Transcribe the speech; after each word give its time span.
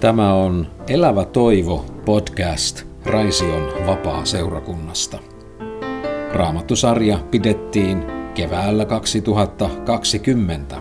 Tämä 0.00 0.34
on 0.34 0.66
Elävä 0.88 1.24
toivo 1.24 1.84
podcast 2.04 2.82
Raision 3.04 3.86
vapaa-seurakunnasta. 3.86 5.18
Raamattusarja 6.32 7.18
pidettiin 7.30 8.04
keväällä 8.34 8.84
2020. 8.84 10.76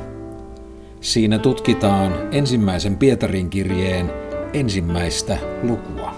Siinä 1.01 1.39
tutkitaan 1.39 2.13
ensimmäisen 2.31 2.97
Pietarin 2.97 3.49
kirjeen 3.49 4.11
ensimmäistä 4.53 5.37
lukua. 5.63 6.15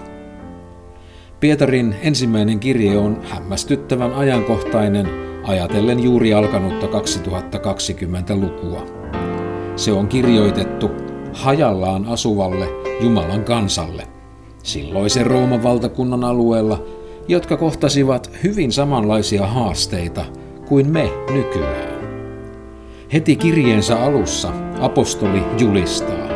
Pietarin 1.40 1.94
ensimmäinen 2.02 2.60
kirje 2.60 2.98
on 2.98 3.22
hämmästyttävän 3.22 4.14
ajankohtainen 4.14 5.08
ajatellen 5.44 6.02
juuri 6.02 6.34
alkanutta 6.34 6.88
2020 6.88 8.36
lukua. 8.36 8.86
Se 9.76 9.92
on 9.92 10.08
kirjoitettu 10.08 11.07
hajallaan 11.32 12.04
asuvalle 12.04 12.68
Jumalan 13.00 13.44
kansalle, 13.44 14.06
silloisen 14.62 15.26
Rooman 15.26 15.62
valtakunnan 15.62 16.24
alueella, 16.24 16.82
jotka 17.28 17.56
kohtasivat 17.56 18.30
hyvin 18.44 18.72
samanlaisia 18.72 19.46
haasteita 19.46 20.24
kuin 20.68 20.92
me 20.92 21.10
nykyään. 21.32 21.98
Heti 23.12 23.36
kirjeensä 23.36 24.02
alussa 24.02 24.52
apostoli 24.80 25.42
julistaa, 25.58 26.28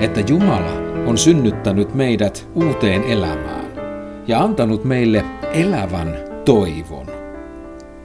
että 0.00 0.20
Jumala 0.20 0.72
on 1.06 1.18
synnyttänyt 1.18 1.94
meidät 1.94 2.48
uuteen 2.54 3.02
elämään 3.02 3.64
ja 4.26 4.40
antanut 4.40 4.84
meille 4.84 5.24
elävän 5.52 6.14
toivon. 6.44 7.06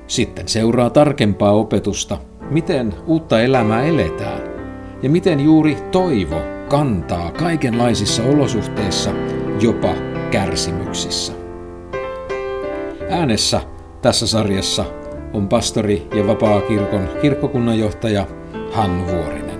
Sitten 0.07 0.47
seuraa 0.47 0.89
tarkempaa 0.89 1.51
opetusta, 1.51 2.17
miten 2.51 2.93
uutta 3.07 3.41
elämää 3.41 3.83
eletään 3.83 4.48
ja 5.03 5.09
miten 5.09 5.39
juuri 5.39 5.77
toivo 5.91 6.41
kantaa 6.69 7.31
kaikenlaisissa 7.31 8.23
olosuhteissa, 8.23 9.11
jopa 9.61 9.95
kärsimyksissä. 10.31 11.33
Äänessä 13.09 13.61
tässä 14.01 14.27
sarjassa 14.27 14.85
on 15.33 15.47
pastori 15.47 16.07
ja 16.15 16.27
vapaa-kirkon 16.27 17.09
kirkkokunnanjohtaja 17.21 18.27
Hannu 18.71 19.05
Vuorinen. 19.05 19.59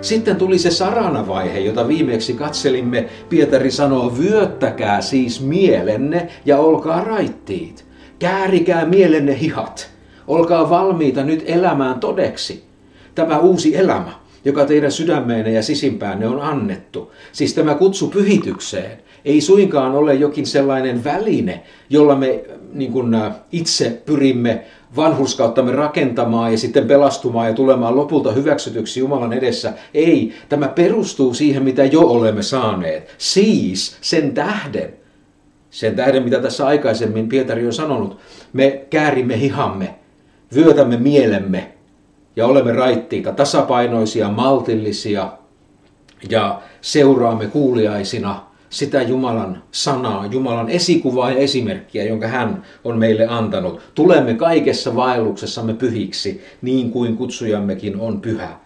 Sitten 0.00 0.36
tuli 0.36 0.58
se 0.58 0.70
sarana-vaihe, 0.70 1.58
jota 1.58 1.88
viimeksi 1.88 2.34
katselimme. 2.34 3.08
Pietari 3.28 3.70
sanoo, 3.70 4.18
vyöttäkää 4.18 5.00
siis 5.00 5.40
mielenne 5.40 6.28
ja 6.44 6.58
olkaa 6.58 7.04
raittiit. 7.04 7.84
Käärikää 8.18 8.84
mielenne 8.84 9.40
hihat. 9.40 9.90
Olkaa 10.26 10.70
valmiita 10.70 11.24
nyt 11.24 11.44
elämään 11.46 12.00
todeksi. 12.00 12.71
Tämä 13.14 13.38
uusi 13.38 13.76
elämä 13.76 14.22
joka 14.44 14.64
teidän 14.64 14.92
sydämeenne 14.92 15.52
ja 15.52 15.62
sisimpäänne 15.62 16.26
on 16.26 16.40
annettu. 16.40 17.12
Siis 17.32 17.54
tämä 17.54 17.74
kutsu 17.74 18.08
pyhitykseen 18.08 18.98
ei 19.24 19.40
suinkaan 19.40 19.94
ole 19.94 20.14
jokin 20.14 20.46
sellainen 20.46 21.04
väline, 21.04 21.62
jolla 21.90 22.16
me 22.16 22.44
niin 22.72 22.92
kuin, 22.92 23.16
itse 23.52 24.02
pyrimme 24.06 24.64
vanhurskauttamme 24.96 25.72
rakentamaan 25.72 26.52
ja 26.52 26.58
sitten 26.58 26.86
pelastumaan 26.86 27.48
ja 27.48 27.54
tulemaan 27.54 27.96
lopulta 27.96 28.32
hyväksytyksi 28.32 29.00
Jumalan 29.00 29.32
edessä. 29.32 29.72
Ei, 29.94 30.32
tämä 30.48 30.68
perustuu 30.68 31.34
siihen, 31.34 31.62
mitä 31.62 31.84
jo 31.84 32.00
olemme 32.00 32.42
saaneet. 32.42 33.14
Siis 33.18 33.96
sen 34.00 34.34
tähden, 34.34 34.94
sen 35.70 35.96
tähden, 35.96 36.22
mitä 36.22 36.40
tässä 36.40 36.66
aikaisemmin 36.66 37.28
Pietari 37.28 37.66
on 37.66 37.72
sanonut, 37.72 38.18
me 38.52 38.84
käärimme 38.90 39.40
hihamme, 39.40 39.94
vyötämme 40.54 40.96
mielemme, 40.96 41.72
ja 42.36 42.46
olemme 42.46 42.72
raittiita, 42.72 43.32
tasapainoisia, 43.32 44.28
maltillisia 44.28 45.32
ja 46.30 46.62
seuraamme 46.80 47.46
kuuliaisina 47.46 48.46
sitä 48.70 49.02
Jumalan 49.02 49.62
sanaa, 49.72 50.26
Jumalan 50.26 50.70
esikuvaa 50.70 51.30
ja 51.30 51.36
esimerkkiä, 51.36 52.04
jonka 52.04 52.26
hän 52.26 52.62
on 52.84 52.98
meille 52.98 53.26
antanut. 53.26 53.80
Tulemme 53.94 54.34
kaikessa 54.34 54.96
vaelluksessamme 54.96 55.74
pyhiksi, 55.74 56.44
niin 56.62 56.90
kuin 56.90 57.16
kutsujammekin 57.16 58.00
on 58.00 58.20
pyhä. 58.20 58.61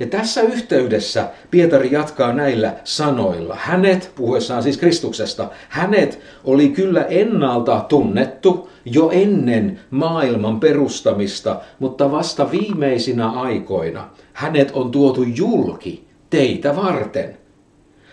Ja 0.00 0.06
tässä 0.06 0.40
yhteydessä 0.40 1.28
Pietari 1.50 1.92
jatkaa 1.92 2.32
näillä 2.32 2.74
sanoilla. 2.84 3.56
Hänet, 3.60 4.12
puhuessaan 4.14 4.62
siis 4.62 4.78
Kristuksesta, 4.78 5.50
hänet 5.68 6.20
oli 6.44 6.68
kyllä 6.68 7.02
ennalta 7.02 7.84
tunnettu 7.88 8.68
jo 8.84 9.10
ennen 9.12 9.80
maailman 9.90 10.60
perustamista, 10.60 11.60
mutta 11.78 12.10
vasta 12.10 12.50
viimeisinä 12.50 13.30
aikoina 13.30 14.08
hänet 14.32 14.70
on 14.70 14.90
tuotu 14.90 15.22
julki 15.22 16.08
teitä 16.30 16.76
varten. 16.76 17.36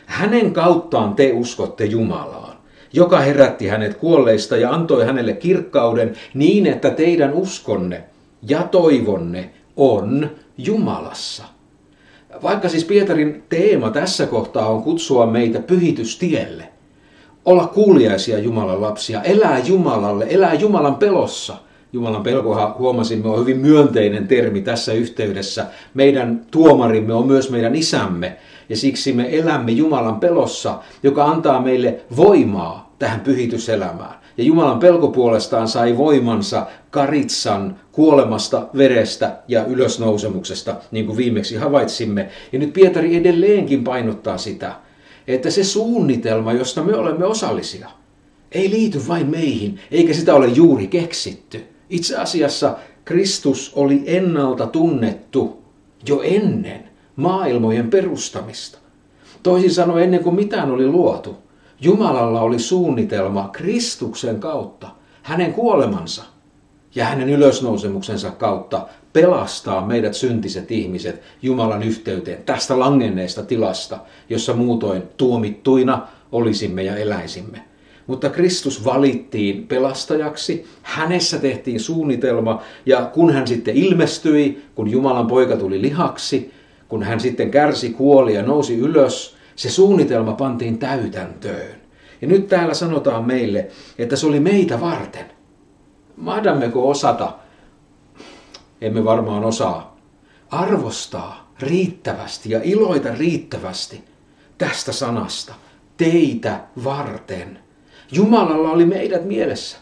Hänen 0.06 0.54
kauttaan 0.54 1.16
te 1.16 1.32
uskotte 1.34 1.86
Jumalaan, 1.86 2.58
joka 2.94 3.20
herätti 3.20 3.68
hänet 3.68 3.98
kuolleista 3.98 4.58
ja 4.58 4.72
antoi 4.72 5.06
hänelle 5.06 5.34
kirkkauden 5.34 6.14
niin, 6.34 6.66
että 6.66 6.90
teidän 6.90 7.34
uskonne 7.34 8.04
ja 8.42 8.64
toivonne 8.64 9.50
on 9.76 10.30
Jumalassa. 10.58 11.57
Vaikka 12.44 12.70
siis 12.70 12.86
Pietarin 12.86 13.44
teema 13.50 13.90
tässä 13.90 14.26
kohtaa 14.26 14.68
on 14.68 14.84
kutsua 14.84 15.26
meitä 15.26 15.60
pyhitystielle, 15.60 16.70
olla 17.46 17.68
kuuliaisia 17.68 18.40
Jumalan 18.40 18.82
lapsia, 18.82 19.22
elää 19.22 19.60
Jumalalle, 19.60 20.28
elää 20.30 20.54
Jumalan 20.54 20.96
pelossa. 20.96 21.56
Jumalan 21.94 22.24
pelkoha 22.24 22.76
huomasimme 22.80 23.30
on 23.30 23.40
hyvin 23.40 23.58
myönteinen 23.58 24.28
termi 24.28 24.62
tässä 24.62 24.94
yhteydessä. 24.94 25.66
Meidän 25.94 26.46
tuomarimme 26.52 27.14
on 27.14 27.28
myös 27.28 27.52
meidän 27.52 27.76
isämme 27.76 28.38
ja 28.70 28.78
siksi 28.78 29.14
me 29.14 29.38
elämme 29.38 29.72
Jumalan 29.72 30.20
pelossa, 30.20 30.80
joka 31.04 31.26
antaa 31.26 31.62
meille 31.62 32.00
voimaa 32.16 32.96
tähän 33.00 33.20
pyhityselämään. 33.20 34.16
Ja 34.38 34.44
Jumalan 34.44 34.80
pelko 34.80 35.08
puolestaan 35.08 35.68
sai 35.68 35.98
voimansa 35.98 36.68
karitsan 36.92 37.80
kuolemasta, 37.92 38.68
verestä 38.78 39.38
ja 39.48 39.66
ylösnousemuksesta, 39.66 40.76
niin 40.92 41.06
kuin 41.06 41.18
viimeksi 41.18 41.56
havaitsimme. 41.56 42.30
Ja 42.52 42.60
nyt 42.60 42.74
Pietari 42.74 43.16
edelleenkin 43.16 43.84
painottaa 43.84 44.38
sitä, 44.38 44.76
että 45.28 45.50
se 45.50 45.64
suunnitelma, 45.64 46.54
josta 46.54 46.84
me 46.84 46.96
olemme 46.96 47.26
osallisia, 47.26 47.90
ei 48.52 48.70
liity 48.70 49.08
vain 49.08 49.28
meihin, 49.28 49.80
eikä 49.92 50.14
sitä 50.14 50.36
ole 50.36 50.48
juuri 50.48 50.88
keksitty. 50.88 51.64
Itse 51.90 52.18
asiassa 52.18 52.76
Kristus 53.06 53.72
oli 53.76 54.04
ennalta 54.06 54.68
tunnettu 54.68 55.64
jo 56.08 56.22
ennen 56.24 56.84
maailmojen 57.16 57.90
perustamista. 57.90 58.78
Toisin 59.44 59.72
sanoen 59.72 60.04
ennen 60.04 60.24
kuin 60.24 60.36
mitään 60.36 60.72
oli 60.72 60.88
luotu, 60.88 61.38
Jumalalla 61.82 62.42
oli 62.42 62.60
suunnitelma 62.60 63.50
Kristuksen 63.52 64.40
kautta, 64.40 64.88
hänen 65.22 65.54
kuolemansa 65.54 66.24
ja 66.96 67.06
hänen 67.06 67.30
ylösnousemuksensa 67.30 68.32
kautta 68.32 68.88
pelastaa 69.14 69.86
meidät 69.86 70.14
syntiset 70.14 70.72
ihmiset 70.72 71.22
Jumalan 71.42 71.84
yhteyteen 71.84 72.44
tästä 72.44 72.80
langenneesta 72.80 73.44
tilasta, 73.44 74.00
jossa 74.30 74.54
muutoin 74.54 75.04
tuomittuina 75.18 76.08
olisimme 76.32 76.84
ja 76.84 76.96
eläisimme. 76.96 77.62
Mutta 78.08 78.30
Kristus 78.30 78.86
valittiin 78.86 79.68
pelastajaksi, 79.68 80.66
hänessä 80.82 81.40
tehtiin 81.40 81.80
suunnitelma 81.80 82.62
ja 82.86 83.06
kun 83.14 83.34
hän 83.34 83.48
sitten 83.48 83.76
ilmestyi, 83.76 84.64
kun 84.76 84.92
Jumalan 84.92 85.28
poika 85.28 85.56
tuli 85.56 85.82
lihaksi, 85.82 86.52
kun 86.88 87.04
hän 87.04 87.20
sitten 87.20 87.52
kärsi, 87.52 87.90
kuoli 87.90 88.34
ja 88.34 88.44
nousi 88.44 88.78
ylös, 88.78 89.37
se 89.58 89.70
suunnitelma 89.70 90.34
pantiin 90.34 90.78
täytäntöön. 90.78 91.76
Ja 92.22 92.28
nyt 92.28 92.48
täällä 92.48 92.74
sanotaan 92.74 93.26
meille, 93.26 93.68
että 93.98 94.16
se 94.16 94.28
oli 94.28 94.40
meitä 94.40 94.82
varten. 94.82 95.26
Mahdammeko 96.18 96.90
osata, 96.90 97.34
emme 98.82 99.06
varmaan 99.06 99.44
osaa, 99.44 99.98
arvostaa 100.52 101.54
riittävästi 101.60 102.50
ja 102.50 102.60
iloita 102.64 103.10
riittävästi 103.16 104.04
tästä 104.58 104.92
sanasta, 104.92 105.54
teitä 105.98 106.60
varten. 106.84 107.60
Jumalalla 108.12 108.72
oli 108.72 108.86
meidät 108.86 109.26
mielessä. 109.26 109.78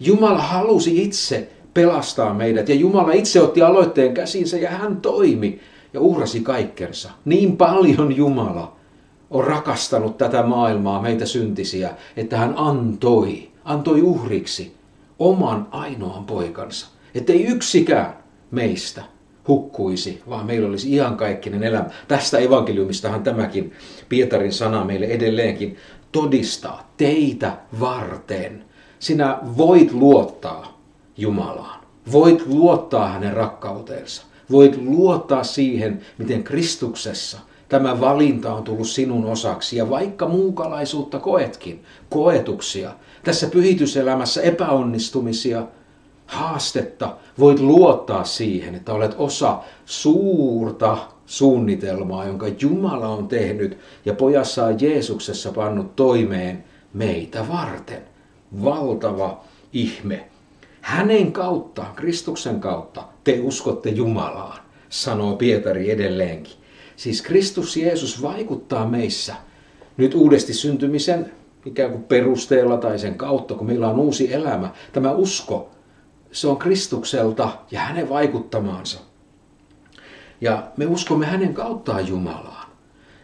Jumala 0.00 0.42
halusi 0.42 1.02
itse 1.02 1.48
pelastaa 1.74 2.34
meidät 2.34 2.68
ja 2.68 2.74
Jumala 2.74 3.12
itse 3.12 3.42
otti 3.42 3.62
aloitteen 3.62 4.14
käsinsä 4.14 4.56
ja 4.56 4.70
hän 4.70 5.00
toimi 5.00 5.60
ja 5.92 6.00
uhrasi 6.00 6.40
kaikkensa. 6.40 7.10
Niin 7.24 7.56
paljon 7.56 8.16
Jumala 8.16 8.81
on 9.32 9.44
rakastanut 9.44 10.18
tätä 10.18 10.42
maailmaa, 10.42 11.02
meitä 11.02 11.26
syntisiä, 11.26 11.90
että 12.16 12.36
hän 12.36 12.54
antoi, 12.56 13.50
antoi 13.64 14.02
uhriksi 14.02 14.74
oman 15.18 15.68
ainoan 15.70 16.24
poikansa. 16.24 16.86
Että 17.14 17.32
ei 17.32 17.44
yksikään 17.44 18.16
meistä 18.50 19.02
hukkuisi, 19.48 20.22
vaan 20.28 20.46
meillä 20.46 20.68
olisi 20.68 20.94
iankaikkinen 20.94 21.62
elämä. 21.62 21.90
Tästä 22.08 22.38
evankeliumistahan 22.38 23.22
tämäkin 23.22 23.72
Pietarin 24.08 24.52
sana 24.52 24.84
meille 24.84 25.06
edelleenkin 25.06 25.76
todistaa 26.12 26.92
teitä 26.96 27.52
varten. 27.80 28.64
Sinä 28.98 29.38
voit 29.56 29.92
luottaa 29.92 30.82
Jumalaan. 31.16 31.80
Voit 32.12 32.46
luottaa 32.46 33.08
hänen 33.08 33.32
rakkauteensa. 33.32 34.22
Voit 34.50 34.76
luottaa 34.76 35.44
siihen, 35.44 36.00
miten 36.18 36.44
Kristuksessa– 36.44 37.38
Tämä 37.72 38.00
valinta 38.00 38.54
on 38.54 38.62
tullut 38.62 38.86
sinun 38.86 39.24
osaksi 39.24 39.76
ja 39.76 39.90
vaikka 39.90 40.28
muukalaisuutta 40.28 41.18
koetkin, 41.18 41.82
koetuksia, 42.10 42.90
tässä 43.24 43.46
pyhityselämässä 43.46 44.42
epäonnistumisia, 44.42 45.66
haastetta, 46.26 47.16
voit 47.38 47.60
luottaa 47.60 48.24
siihen, 48.24 48.74
että 48.74 48.92
olet 48.92 49.14
osa 49.18 49.58
suurta 49.86 50.98
suunnitelmaa, 51.26 52.24
jonka 52.24 52.46
Jumala 52.60 53.08
on 53.08 53.28
tehnyt 53.28 53.78
ja 54.04 54.14
pojassaan 54.14 54.80
Jeesuksessa 54.80 55.52
pannut 55.52 55.96
toimeen 55.96 56.64
meitä 56.94 57.48
varten. 57.48 58.02
Valtava 58.64 59.44
ihme. 59.72 60.28
Hänen 60.80 61.32
kauttaan, 61.32 61.94
Kristuksen 61.94 62.60
kautta, 62.60 63.04
te 63.24 63.40
uskotte 63.42 63.90
Jumalaan, 63.90 64.58
sanoo 64.88 65.36
Pietari 65.36 65.90
edelleenkin. 65.90 66.61
Siis 66.96 67.22
Kristus 67.22 67.76
Jeesus 67.76 68.22
vaikuttaa 68.22 68.88
meissä 68.88 69.34
nyt 69.96 70.14
uudesti 70.14 70.54
syntymisen 70.54 71.32
ikään 71.66 71.90
kuin 71.90 72.02
perusteella 72.02 72.76
tai 72.76 72.98
sen 72.98 73.14
kautta, 73.14 73.54
kun 73.54 73.66
meillä 73.66 73.88
on 73.88 73.98
uusi 73.98 74.34
elämä. 74.34 74.70
Tämä 74.92 75.12
usko, 75.12 75.70
se 76.32 76.48
on 76.48 76.56
Kristukselta 76.56 77.50
ja 77.70 77.80
hänen 77.80 78.08
vaikuttamaansa. 78.08 79.00
Ja 80.40 80.66
me 80.76 80.86
uskomme 80.86 81.26
hänen 81.26 81.54
kauttaan 81.54 82.08
Jumalaan. 82.08 82.72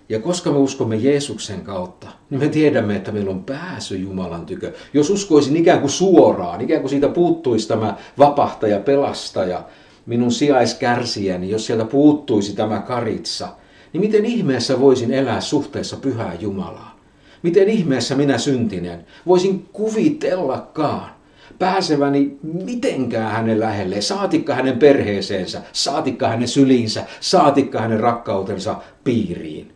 Ja 0.08 0.20
koska 0.20 0.50
me 0.50 0.56
uskomme 0.56 0.96
Jeesuksen 0.96 1.60
kautta, 1.60 2.08
niin 2.30 2.40
me 2.40 2.48
tiedämme, 2.48 2.96
että 2.96 3.12
meillä 3.12 3.30
on 3.30 3.44
pääsy 3.44 3.96
Jumalan 3.96 4.46
tykö. 4.46 4.72
Jos 4.92 5.10
uskoisin 5.10 5.56
ikään 5.56 5.80
kuin 5.80 5.90
suoraan, 5.90 6.60
ikään 6.60 6.80
kuin 6.80 6.90
siitä 6.90 7.08
puuttuisi 7.08 7.68
tämä 7.68 7.96
vapahtaja, 8.18 8.80
pelastaja, 8.80 9.64
minun 10.08 10.32
sijaiskärsijäni, 10.32 11.50
jos 11.50 11.66
sieltä 11.66 11.84
puuttuisi 11.84 12.56
tämä 12.56 12.80
karitsa, 12.80 13.48
niin 13.92 14.00
miten 14.00 14.24
ihmeessä 14.24 14.80
voisin 14.80 15.12
elää 15.12 15.40
suhteessa 15.40 15.96
pyhää 15.96 16.34
Jumalaa? 16.40 16.98
Miten 17.42 17.68
ihmeessä 17.68 18.14
minä 18.14 18.38
syntinen 18.38 19.06
voisin 19.26 19.68
kuvitellakaan 19.72 21.10
pääseväni 21.58 22.38
mitenkään 22.42 23.32
hänen 23.32 23.60
lähelleen, 23.60 24.02
saatikka 24.02 24.54
hänen 24.54 24.78
perheeseensä, 24.78 25.62
saatikka 25.72 26.28
hänen 26.28 26.48
syliinsä, 26.48 27.04
saatikka 27.20 27.80
hänen 27.80 28.00
rakkautensa 28.00 28.76
piiriin. 29.04 29.72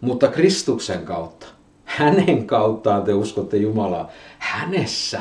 Mutta 0.00 0.28
Kristuksen 0.28 1.04
kautta, 1.04 1.46
hänen 1.84 2.46
kauttaan 2.46 3.02
te 3.02 3.14
uskotte 3.14 3.56
Jumalaa, 3.56 4.10
hänessä 4.38 5.20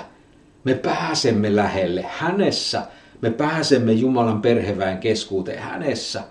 me 0.63 0.73
pääsemme 0.73 1.55
lähelle, 1.55 2.05
hänessä 2.17 2.83
me 3.21 3.29
pääsemme 3.29 3.91
Jumalan 3.91 4.41
perheväen 4.41 4.97
keskuuteen, 4.97 5.59
hänessä 5.59 6.23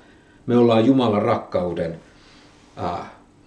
me 0.46 0.56
ollaan 0.56 0.84
Jumalan 0.84 1.22
rakkauden 1.22 2.00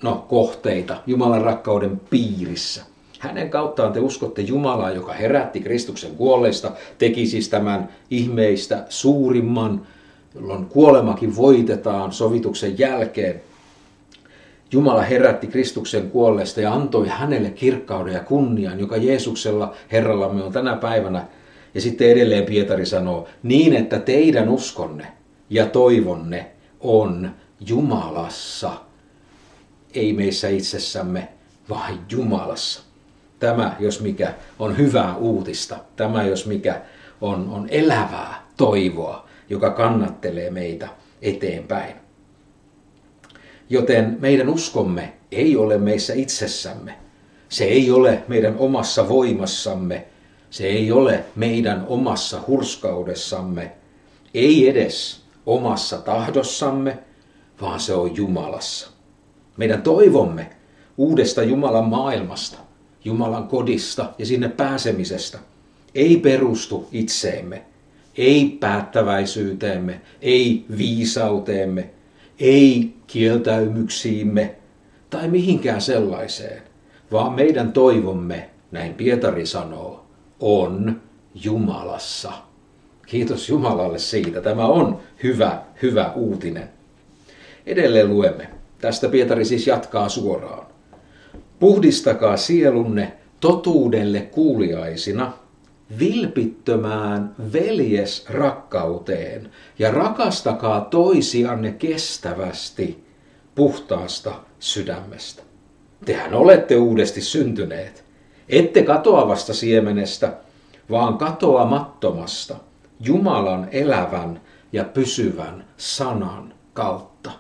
no, 0.02 0.26
kohteita, 0.30 0.98
Jumalan 1.08 1.42
rakkauden 1.42 2.02
piirissä. 2.10 2.84
Hänen 3.20 3.50
kauttaan 3.50 3.94
te 3.94 4.00
uskotte 4.00 4.42
Jumalaa, 4.42 4.92
joka 4.92 5.14
herätti 5.14 5.60
Kristuksen 5.60 6.16
kuolleista, 6.16 6.72
teki 6.98 7.26
siis 7.26 7.50
tämän 7.50 7.90
ihmeistä 8.10 8.86
suurimman, 8.90 9.88
jolloin 10.36 10.66
kuolemakin 10.66 11.36
voitetaan 11.36 12.12
sovituksen 12.12 12.80
jälkeen. 12.80 13.42
Jumala 14.72 15.02
herätti 15.02 15.48
Kristuksen 15.48 16.12
kuolleista 16.12 16.62
ja 16.62 16.74
antoi 16.74 17.08
hänelle 17.08 17.50
kirkkauden 17.50 18.14
ja 18.14 18.20
kunnian, 18.20 18.80
joka 18.80 18.98
Jeesuksella 18.98 19.74
Herrallamme 19.92 20.44
on 20.44 20.52
tänä 20.52 20.76
päivänä. 20.76 21.26
Ja 21.74 21.82
sitten 21.82 22.10
edelleen 22.10 22.46
Pietari 22.46 22.86
sanoo, 22.86 23.28
niin 23.44 23.76
että 23.76 24.00
teidän 24.00 24.50
uskonne 24.50 25.08
ja 25.50 25.66
toivonne 25.66 26.52
on 26.80 27.32
Jumalassa, 27.68 28.72
ei 29.94 30.14
meissä 30.14 30.50
itsessämme, 30.50 31.28
vaan 31.70 32.00
Jumalassa. 32.12 32.82
Tämä, 33.40 33.76
jos 33.80 34.02
mikä, 34.02 34.34
on 34.60 34.78
hyvää 34.78 35.18
uutista. 35.18 35.78
Tämä, 35.96 36.24
jos 36.24 36.46
mikä, 36.46 36.82
on, 37.22 37.50
on 37.50 37.68
elävää 37.70 38.48
toivoa, 38.58 39.28
joka 39.50 39.70
kannattelee 39.70 40.50
meitä 40.50 40.90
eteenpäin. 41.22 41.96
Joten 43.70 44.18
meidän 44.20 44.50
uskomme 44.50 45.14
ei 45.32 45.56
ole 45.56 45.78
meissä 45.78 46.14
itsessämme. 46.14 46.96
Se 47.50 47.64
ei 47.64 47.92
ole 47.92 48.24
meidän 48.28 48.56
omassa 48.58 49.10
voimassamme. 49.10 50.06
Se 50.52 50.68
ei 50.68 50.92
ole 50.92 51.26
meidän 51.36 51.86
omassa 51.88 52.42
hurskaudessamme. 52.48 53.72
Ei 54.34 54.70
edes 54.70 55.22
omassa 55.46 55.98
tahdossamme, 55.98 56.98
vaan 57.62 57.80
se 57.80 57.94
on 57.94 58.16
Jumalassa. 58.16 58.90
Meidän 59.58 59.82
toivomme 59.82 60.50
uudesta 60.98 61.44
Jumalan 61.44 61.86
maailmasta, 61.86 62.58
Jumalan 63.06 63.48
kodista 63.48 64.14
ja 64.18 64.26
sinne 64.26 64.50
pääsemisestä 64.50 65.40
ei 65.96 66.18
perustu 66.18 66.88
itseemme, 66.92 67.66
ei 68.18 68.58
päättäväisyyteemme, 68.60 70.02
ei 70.22 70.66
viisauteemme, 70.78 71.90
ei 72.40 72.94
kieltäymyksiimme 73.08 74.56
tai 75.10 75.28
mihinkään 75.28 75.82
sellaiseen, 75.82 76.62
vaan 77.12 77.34
meidän 77.34 77.74
toivomme, 77.74 78.50
näin 78.72 78.94
Pietari 78.94 79.46
sanoo, 79.46 80.01
on 80.42 81.02
Jumalassa. 81.36 82.32
Kiitos 83.06 83.50
Jumalalle 83.50 84.00
siitä. 84.00 84.42
Tämä 84.42 84.66
on 84.66 85.00
hyvä, 85.24 85.62
hyvä 85.82 86.12
uutinen. 86.16 86.70
Edelleen 87.66 88.10
luemme. 88.10 88.50
Tästä 88.80 89.10
Pietari 89.10 89.46
siis 89.46 89.68
jatkaa 89.68 90.10
suoraan. 90.10 90.66
Puhdistakaa 91.60 92.38
sielunne 92.38 93.14
totuudelle 93.40 94.22
kuuliaisina, 94.22 95.34
vilpittömään 96.00 97.36
veljes 97.54 98.26
rakkauteen 98.30 99.52
ja 99.80 99.92
rakastakaa 99.92 100.82
toisianne 100.82 101.72
kestävästi 101.72 103.04
puhtaasta 103.56 104.34
sydämestä. 104.60 105.44
Tehän 106.06 106.34
olette 106.34 106.76
uudesti 106.76 107.22
syntyneet, 107.22 108.04
ette 108.52 108.84
katoavasta 108.84 109.54
siemenestä, 109.54 110.34
vaan 110.90 111.18
katoamattomasta, 111.18 112.56
Jumalan 113.00 113.68
elävän 113.72 114.42
ja 114.74 114.84
pysyvän 114.84 115.66
sanan 115.78 116.54
kautta. 116.74 117.32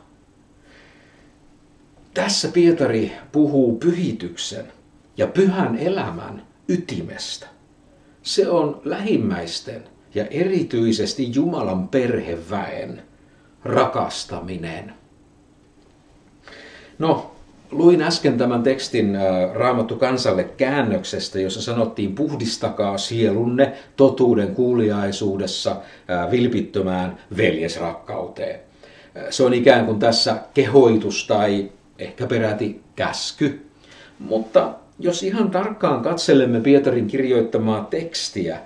Tässä 2.13 2.47
Pietari 2.47 3.11
puhuu 3.31 3.77
pyhityksen 3.77 4.71
ja 5.17 5.27
pyhän 5.27 5.77
elämän 5.77 6.47
ytimestä. 6.67 7.47
Se 8.23 8.49
on 8.49 8.81
lähimmäisten 8.85 9.83
ja 10.15 10.25
erityisesti 10.25 11.35
Jumalan 11.35 11.87
perheväen 11.87 13.01
rakastaminen. 13.63 14.93
No, 16.99 17.30
luin 17.71 18.01
äsken 18.01 18.37
tämän 18.37 18.63
tekstin 18.63 19.15
äh, 19.15 19.23
Raamattu 19.53 19.95
kansalle 19.95 20.43
käännöksestä, 20.43 21.39
jossa 21.39 21.61
sanottiin 21.61 22.15
puhdistakaa 22.15 22.97
sielunne 22.97 23.73
totuuden 23.95 24.55
kuuliaisuudessa 24.55 25.71
äh, 25.71 26.31
vilpittömään 26.31 27.17
veljesrakkauteen. 27.37 28.59
Äh, 29.17 29.23
se 29.29 29.43
on 29.43 29.53
ikään 29.53 29.85
kuin 29.85 29.99
tässä 29.99 30.35
kehoitus 30.53 31.27
tai 31.27 31.71
ehkä 31.99 32.27
peräti 32.27 32.81
käsky. 32.95 33.65
Mutta 34.19 34.73
jos 34.99 35.23
ihan 35.23 35.51
tarkkaan 35.51 36.01
katselemme 36.01 36.59
Pietarin 36.59 37.07
kirjoittamaa 37.07 37.87
tekstiä, 37.89 38.59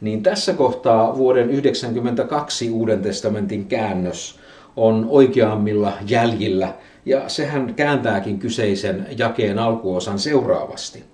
niin 0.00 0.22
tässä 0.22 0.52
kohtaa 0.52 1.16
vuoden 1.16 1.44
1992 1.44 2.70
Uuden 2.70 3.02
testamentin 3.02 3.66
käännös 3.66 4.38
on 4.76 5.06
oikeammilla 5.08 5.92
jäljillä, 6.08 6.74
ja 7.06 7.28
sehän 7.28 7.74
kääntääkin 7.74 8.38
kyseisen 8.38 9.06
jakeen 9.18 9.58
alkuosan 9.58 10.18
seuraavasti. 10.18 11.04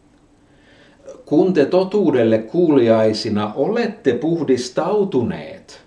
Kun 1.26 1.52
te 1.52 1.66
totuudelle 1.66 2.38
kuuliaisina 2.38 3.52
olette 3.54 4.12
puhdistautuneet, 4.12 5.80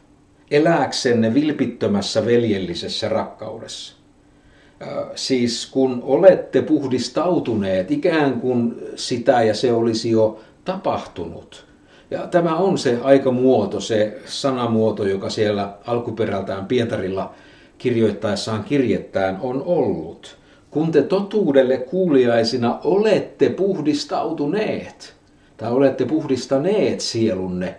elääksenne 0.51 1.34
vilpittömässä 1.34 2.25
veljellisessä 2.25 3.10
rakkaudessa 3.10 4.01
siis 5.15 5.65
kun 5.65 6.00
olette 6.03 6.62
puhdistautuneet, 6.62 7.91
ikään 7.91 8.41
kuin 8.41 8.75
sitä 8.96 9.43
ja 9.43 9.53
se 9.53 9.74
olisi 9.74 10.12
jo 10.12 10.39
tapahtunut. 10.65 11.65
Ja 12.12 12.27
tämä 12.27 12.55
on 12.55 12.77
se 12.77 12.98
aikamuoto, 13.03 13.79
se 13.79 14.22
sanamuoto, 14.25 15.05
joka 15.05 15.29
siellä 15.29 15.74
alkuperältään 15.88 16.65
Pietarilla 16.65 17.34
kirjoittaessaan 17.81 18.63
kirjettään 18.63 19.38
on 19.41 19.63
ollut. 19.63 20.38
Kun 20.69 20.91
te 20.91 21.01
totuudelle 21.01 21.77
kuuliaisina 21.77 22.79
olette 22.83 23.50
puhdistautuneet, 23.50 25.15
tai 25.57 25.71
olette 25.71 26.05
puhdistaneet 26.05 27.00
sielunne, 27.00 27.75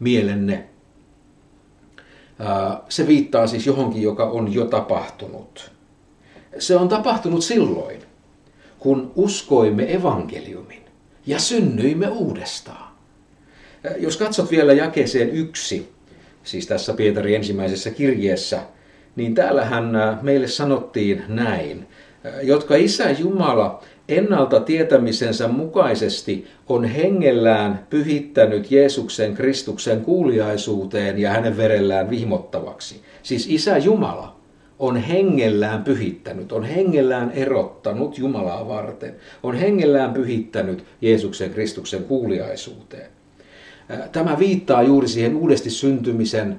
mielenne, 0.00 0.64
se 2.88 3.06
viittaa 3.06 3.46
siis 3.46 3.66
johonkin, 3.66 4.02
joka 4.02 4.24
on 4.24 4.54
jo 4.54 4.64
tapahtunut. 4.64 5.70
Se 6.58 6.76
on 6.76 6.88
tapahtunut 6.88 7.44
silloin, 7.44 8.02
kun 8.78 9.12
uskoimme 9.16 9.94
evankeliumin 9.94 10.82
ja 11.26 11.38
synnyimme 11.38 12.08
uudestaan. 12.08 12.92
Jos 13.96 14.16
katsot 14.16 14.50
vielä 14.50 14.72
jakeeseen 14.72 15.30
yksi, 15.30 15.92
siis 16.44 16.66
tässä 16.66 16.94
Pietarin 16.94 17.36
ensimmäisessä 17.36 17.90
kirjeessä, 17.90 18.62
niin 19.16 19.34
täällähän 19.34 19.92
meille 20.22 20.48
sanottiin 20.48 21.22
näin, 21.28 21.86
jotka 22.42 22.76
Isä 22.76 23.10
Jumala 23.10 23.82
ennalta 24.08 24.60
tietämisensä 24.60 25.48
mukaisesti 25.48 26.46
on 26.68 26.84
hengellään 26.84 27.86
pyhittänyt 27.90 28.70
Jeesuksen 28.70 29.34
Kristuksen 29.34 30.00
kuuliaisuuteen 30.00 31.18
ja 31.18 31.30
hänen 31.30 31.56
verellään 31.56 32.10
vihmottavaksi. 32.10 33.00
Siis 33.22 33.46
Isä 33.50 33.78
Jumala 33.78 34.36
on 34.78 34.96
hengellään 34.96 35.84
pyhittänyt, 35.84 36.52
on 36.52 36.64
hengellään 36.64 37.30
erottanut 37.30 38.18
Jumalaa 38.18 38.68
varten, 38.68 39.14
on 39.42 39.54
hengellään 39.54 40.12
pyhittänyt 40.12 40.84
Jeesuksen 41.00 41.50
Kristuksen 41.50 42.04
kuuliaisuuteen. 42.04 43.10
Tämä 44.12 44.38
viittaa 44.38 44.82
juuri 44.82 45.08
siihen 45.08 45.36
uudesti 45.36 45.70
syntymisen 45.70 46.58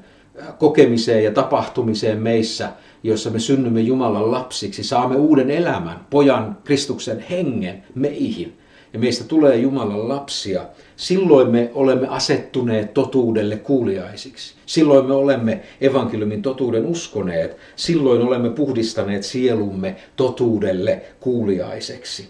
kokemiseen 0.57 1.23
ja 1.23 1.31
tapahtumiseen 1.31 2.21
meissä, 2.21 2.69
jossa 3.03 3.29
me 3.29 3.39
synnymme 3.39 3.81
Jumalan 3.81 4.31
lapsiksi, 4.31 4.83
saamme 4.83 5.15
uuden 5.15 5.51
elämän, 5.51 6.05
pojan 6.09 6.57
Kristuksen 6.63 7.19
hengen 7.19 7.83
meihin. 7.95 8.57
Ja 8.93 8.99
meistä 8.99 9.23
tulee 9.23 9.55
Jumalan 9.55 10.09
lapsia. 10.09 10.65
Silloin 10.95 11.51
me 11.51 11.71
olemme 11.73 12.07
asettuneet 12.07 12.93
totuudelle 12.93 13.57
kuuliaisiksi. 13.57 14.55
Silloin 14.65 15.05
me 15.05 15.13
olemme 15.13 15.61
evankeliumin 15.81 16.41
totuuden 16.41 16.85
uskoneet. 16.85 17.57
Silloin 17.75 18.21
olemme 18.21 18.49
puhdistaneet 18.49 19.23
sielumme 19.23 19.95
totuudelle 20.15 21.01
kuuliaiseksi. 21.19 22.29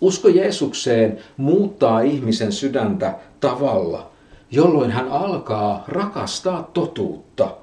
Usko 0.00 0.28
Jeesukseen 0.28 1.18
muuttaa 1.36 2.00
ihmisen 2.00 2.52
sydäntä 2.52 3.14
tavalla, 3.40 4.09
jolloin 4.50 4.90
hän 4.90 5.08
alkaa 5.08 5.84
rakastaa 5.88 6.70
totuutta 6.74 7.56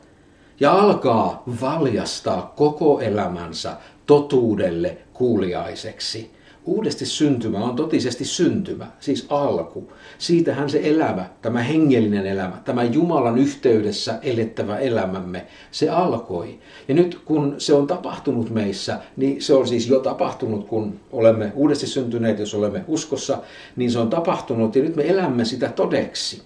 ja 0.60 0.72
alkaa 0.72 1.44
valjastaa 1.62 2.54
koko 2.56 3.00
elämänsä 3.00 3.78
totuudelle 4.06 4.98
kuuliaiseksi. 5.14 6.38
Uudesti 6.66 7.06
syntymä 7.06 7.58
on 7.58 7.76
totisesti 7.76 8.26
syntymä, 8.26 8.88
siis 9.00 9.26
alku. 9.30 9.92
Siitähän 10.18 10.70
se 10.70 10.82
elämä, 10.84 11.26
tämä 11.42 11.64
hengellinen 11.64 12.26
elämä, 12.26 12.62
tämä 12.66 12.84
Jumalan 12.84 13.38
yhteydessä 13.38 14.20
elettävä 14.22 14.78
elämämme, 14.78 15.46
se 15.72 15.90
alkoi. 15.90 16.60
Ja 16.88 16.96
nyt 16.96 17.22
kun 17.26 17.56
se 17.58 17.74
on 17.74 17.88
tapahtunut 17.88 18.50
meissä, 18.50 19.00
niin 19.18 19.42
se 19.42 19.54
on 19.54 19.68
siis 19.68 19.88
jo 19.88 20.00
tapahtunut, 20.00 20.68
kun 20.68 21.00
olemme 21.12 21.52
uudesti 21.56 21.88
syntyneet, 21.88 22.40
jos 22.40 22.54
olemme 22.54 22.84
uskossa, 22.88 23.38
niin 23.76 23.92
se 23.92 24.00
on 24.00 24.10
tapahtunut 24.10 24.76
ja 24.76 24.84
nyt 24.84 24.96
me 24.96 25.10
elämme 25.10 25.46
sitä 25.46 25.70
todeksi. 25.70 26.42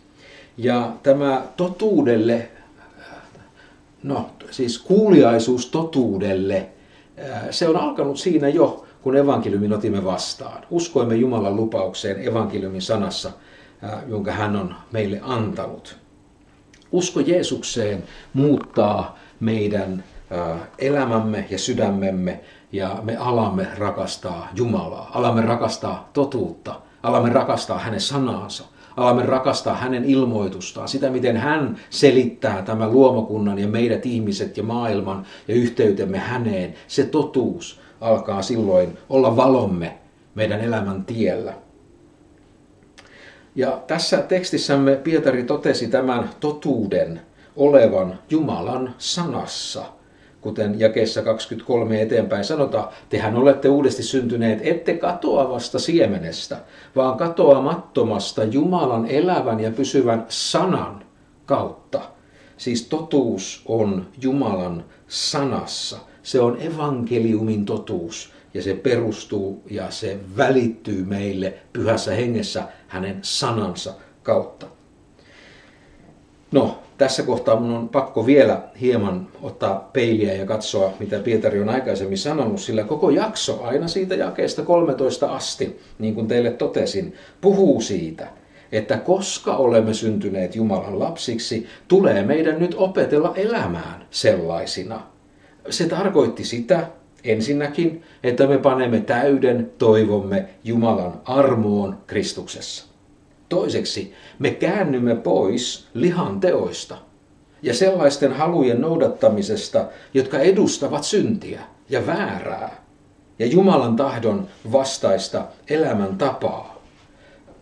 Ja 0.58 0.92
tämä 1.04 1.42
totuudelle, 1.58 2.50
no 4.04 4.30
siis 4.52 4.78
kuuliaisuus 4.80 5.66
totuudelle, 5.66 6.70
se 7.52 7.68
on 7.68 7.76
alkanut 7.76 8.20
siinä 8.20 8.50
jo, 8.50 8.86
kun 9.02 9.16
evankeliumin 9.16 9.74
otimme 9.74 10.06
vastaan. 10.06 10.64
Uskoimme 10.70 11.16
Jumalan 11.16 11.56
lupaukseen 11.56 12.28
evankeliumin 12.28 12.82
sanassa, 12.82 13.32
jonka 14.08 14.32
hän 14.32 14.56
on 14.56 14.76
meille 14.92 15.20
antanut. 15.24 15.98
Usko 16.92 17.20
Jeesukseen 17.20 18.04
muuttaa 18.34 19.20
meidän 19.40 20.04
elämämme 20.80 21.46
ja 21.50 21.60
sydämemme 21.60 22.40
ja 22.72 23.00
me 23.04 23.18
alamme 23.18 23.68
rakastaa 23.78 24.48
Jumalaa, 24.56 25.12
alamme 25.14 25.42
rakastaa 25.42 26.10
totuutta, 26.14 26.76
alamme 27.04 27.30
rakastaa 27.30 27.80
hänen 27.80 28.02
sanaansa, 28.02 28.64
alamme 28.98 29.26
rakastaa 29.26 29.76
hänen 29.76 30.06
ilmoitustaan, 30.06 30.88
sitä 30.88 31.10
miten 31.10 31.38
hän 31.38 31.78
selittää 31.90 32.62
tämän 32.62 32.92
luomakunnan 32.92 33.60
ja 33.60 33.68
meidät 33.68 34.06
ihmiset 34.06 34.58
ja 34.58 34.64
maailman 34.64 35.26
ja 35.48 35.56
yhteytemme 35.56 36.18
häneen. 36.18 36.74
Se 36.88 37.04
totuus 37.04 37.80
alkaa 38.02 38.42
silloin 38.42 38.98
olla 39.10 39.36
valomme 39.36 39.98
meidän 40.36 40.62
elämän 40.62 41.06
tiellä. 41.06 41.54
Ja 43.56 43.82
tässä 43.88 44.18
tekstissämme 44.18 44.96
Pietari 44.96 45.44
totesi 45.44 45.88
tämän 45.88 46.30
totuuden 46.40 47.22
olevan 47.56 48.20
Jumalan 48.30 48.96
sanassa– 48.98 49.86
kuten 50.42 50.80
jakeessa 50.80 51.22
23 51.22 52.02
eteenpäin 52.02 52.44
sanotaan, 52.44 52.90
tehän 53.10 53.36
olette 53.36 53.70
uudesti 53.70 54.04
syntyneet, 54.04 54.60
ette 54.64 54.94
katoavasta 54.94 55.80
siemenestä, 55.80 56.58
vaan 56.96 57.18
katoamattomasta 57.18 58.44
Jumalan 58.44 59.06
elävän 59.06 59.60
ja 59.60 59.72
pysyvän 59.72 60.26
sanan 60.30 61.04
kautta. 61.46 62.02
Siis 62.58 62.88
totuus 62.88 63.62
on 63.66 64.08
Jumalan 64.22 64.84
sanassa. 65.08 65.98
Se 66.24 66.40
on 66.40 66.62
evankeliumin 66.62 67.66
totuus 67.66 68.34
ja 68.54 68.64
se 68.64 68.74
perustuu 68.74 69.64
ja 69.70 69.92
se 69.92 70.20
välittyy 70.38 71.06
meille 71.06 71.54
pyhässä 71.74 72.12
hengessä 72.12 72.64
hänen 72.88 73.20
sanansa 73.22 73.94
kautta. 74.24 74.68
No, 76.52 76.80
tässä 77.02 77.24
kohtaa 77.24 77.60
minun 77.60 77.78
on 77.78 77.90
pakko 77.90 78.26
vielä 78.26 78.62
hieman 78.82 79.28
ottaa 79.42 79.90
peiliä 79.94 80.34
ja 80.34 80.46
katsoa, 80.46 80.94
mitä 81.00 81.20
Pietari 81.20 81.62
on 81.62 81.70
aikaisemmin 81.70 82.18
sanonut, 82.18 82.62
sillä 82.62 82.84
koko 82.84 83.10
jakso 83.10 83.64
aina 83.64 83.88
siitä 83.88 84.16
jakeesta 84.16 84.62
13 84.62 85.28
asti, 85.28 85.80
niin 86.00 86.16
kuin 86.16 86.28
teille 86.28 86.52
totesin, 86.52 87.14
puhuu 87.42 87.82
siitä, 87.82 88.28
että 88.72 88.98
koska 88.98 89.56
olemme 89.56 89.94
syntyneet 89.94 90.56
Jumalan 90.56 91.00
lapsiksi, 91.00 91.68
tulee 91.88 92.24
meidän 92.24 92.60
nyt 92.60 92.76
opetella 92.78 93.34
elämään 93.36 94.06
sellaisina. 94.12 95.02
Se 95.70 95.88
tarkoitti 95.88 96.44
sitä, 96.44 96.88
ensinnäkin, 97.24 98.04
että 98.24 98.48
me 98.48 98.58
panemme 98.58 99.00
täyden 99.00 99.72
toivomme 99.78 100.46
Jumalan 100.64 101.22
armoon 101.26 101.98
Kristuksessa. 102.08 102.91
Toiseksi, 103.52 104.14
me 104.40 104.52
käännymme 104.52 105.16
pois 105.16 105.88
lihan 105.94 106.40
teoista 106.40 106.98
ja 107.62 107.74
sellaisten 107.74 108.34
halujen 108.34 108.82
noudattamisesta, 108.82 109.86
jotka 110.14 110.40
edustavat 110.40 111.04
syntiä 111.04 111.62
ja 111.90 112.08
väärää 112.08 112.84
ja 113.40 113.46
Jumalan 113.46 113.96
tahdon 113.96 114.48
vastaista 114.72 115.46
elämäntapaa. 115.70 116.82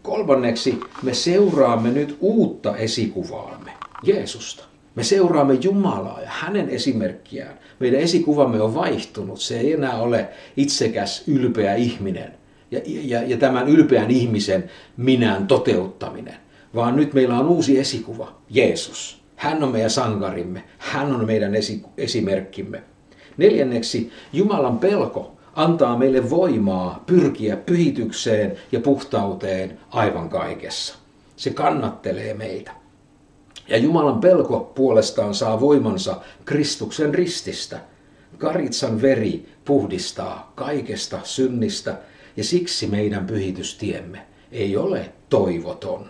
Kolmanneksi, 0.01 0.79
me 1.03 1.13
seuraamme 1.13 1.89
nyt 1.89 2.17
uutta 2.19 2.77
esikuvaamme, 2.77 3.71
Jeesusta. 4.03 4.63
Me 4.95 5.03
seuraamme 5.03 5.53
Jumalaa 5.53 6.21
ja 6.21 6.29
hänen 6.29 6.69
esimerkkiään. 6.69 7.59
Meidän 7.79 7.99
esikuvamme 7.99 8.61
on 8.61 8.75
vaihtunut. 8.75 9.41
Se 9.41 9.59
ei 9.59 9.73
enää 9.73 10.01
ole 10.01 10.29
itsekäs, 10.57 11.23
ylpeä 11.27 11.75
ihminen, 11.75 12.38
ja, 12.71 12.81
ja, 12.85 13.23
ja 13.23 13.37
tämän 13.37 13.67
ylpeän 13.67 14.11
ihmisen 14.11 14.69
minään 14.97 15.47
toteuttaminen, 15.47 16.35
vaan 16.75 16.95
nyt 16.95 17.13
meillä 17.13 17.39
on 17.39 17.47
uusi 17.47 17.79
esikuva, 17.79 18.35
Jeesus. 18.49 19.19
Hän 19.35 19.63
on 19.63 19.71
meidän 19.71 19.89
sankarimme, 19.89 20.63
hän 20.77 21.15
on 21.15 21.25
meidän 21.25 21.55
esi, 21.55 21.81
esimerkkimme. 21.97 22.83
Neljänneksi, 23.37 24.11
Jumalan 24.33 24.79
pelko 24.79 25.35
antaa 25.55 25.97
meille 25.97 26.29
voimaa 26.29 27.03
pyrkiä 27.05 27.57
pyhitykseen 27.57 28.57
ja 28.71 28.79
puhtauteen 28.79 29.79
aivan 29.91 30.29
kaikessa. 30.29 30.95
Se 31.35 31.49
kannattelee 31.49 32.33
meitä. 32.33 32.71
Ja 33.67 33.77
Jumalan 33.77 34.19
pelko 34.19 34.71
puolestaan 34.75 35.33
saa 35.33 35.59
voimansa 35.59 36.21
Kristuksen 36.45 37.13
rististä. 37.13 37.79
Karitsan 38.37 39.01
veri 39.01 39.45
puhdistaa 39.65 40.51
kaikesta 40.55 41.19
synnistä 41.23 41.97
ja 42.39 42.43
siksi 42.43 42.87
meidän 42.87 43.27
pyhitystiemme 43.27 44.19
ei 44.51 44.77
ole 44.77 45.11
toivoton. 45.29 46.09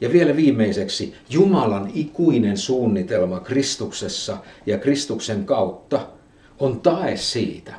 Ja 0.00 0.12
vielä 0.12 0.36
viimeiseksi, 0.36 1.14
Jumalan 1.30 1.90
ikuinen 1.94 2.56
suunnitelma 2.56 3.40
Kristuksessa 3.40 4.38
ja 4.66 4.78
Kristuksen 4.78 5.44
kautta 5.44 6.06
on 6.58 6.80
tae 6.80 7.16
siitä, 7.16 7.74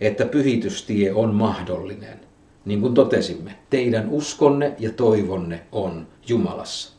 että 0.00 0.24
pyhitystie 0.24 1.12
on 1.12 1.34
mahdollinen. 1.34 2.20
Niin 2.64 2.80
kuin 2.80 2.94
totesimme, 2.94 3.54
teidän 3.70 4.08
uskonne 4.10 4.74
ja 4.78 4.90
toivonne 4.90 5.60
on 5.72 6.06
Jumalassa. 6.28 6.92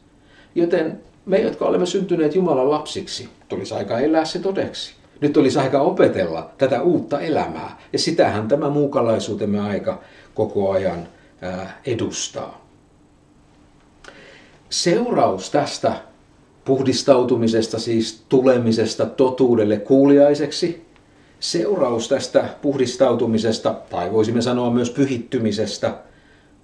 Joten 0.55 1.01
me, 1.25 1.39
jotka 1.39 1.65
olemme 1.65 1.85
syntyneet 1.85 2.35
Jumalan 2.35 2.69
lapsiksi, 2.69 3.29
tulisi 3.49 3.73
aika 3.73 3.99
elää 3.99 4.25
se 4.25 4.39
todeksi. 4.39 4.93
Nyt 5.23 5.37
olisi 5.37 5.59
aika 5.59 5.81
opetella 5.81 6.49
tätä 6.57 6.81
uutta 6.81 7.19
elämää. 7.19 7.77
Ja 7.93 7.99
sitähän 7.99 8.47
tämä 8.47 8.69
muukalaisuutemme 8.69 9.59
aika 9.59 10.01
koko 10.33 10.71
ajan 10.71 11.07
edustaa. 11.85 12.67
Seuraus 14.69 15.49
tästä 15.49 15.93
puhdistautumisesta, 16.65 17.79
siis 17.79 18.23
tulemisesta 18.29 19.05
totuudelle 19.05 19.77
kuuliaiseksi, 19.77 20.85
Seuraus 21.39 22.09
tästä 22.09 22.49
puhdistautumisesta, 22.61 23.73
tai 23.89 24.11
voisimme 24.11 24.41
sanoa 24.41 24.71
myös 24.71 24.89
pyhittymisestä, 24.89 25.97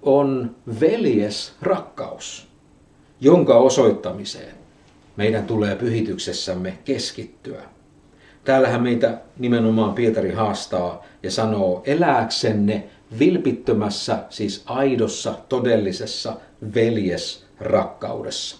on 0.02 0.56
veljes 0.80 1.52
rakkaus, 1.62 2.48
jonka 3.20 3.58
osoittamiseen 3.58 4.54
meidän 5.16 5.44
tulee 5.44 5.76
pyhityksessämme 5.76 6.78
keskittyä. 6.84 7.62
Täällähän 8.44 8.82
meitä 8.82 9.18
nimenomaan 9.38 9.94
Pietari 9.94 10.32
haastaa 10.32 11.04
ja 11.22 11.30
sanoo, 11.30 11.82
elääksenne 11.86 12.84
vilpittömässä, 13.18 14.18
siis 14.28 14.62
aidossa, 14.66 15.34
todellisessa 15.48 16.36
veljesrakkaudessa. 16.74 18.56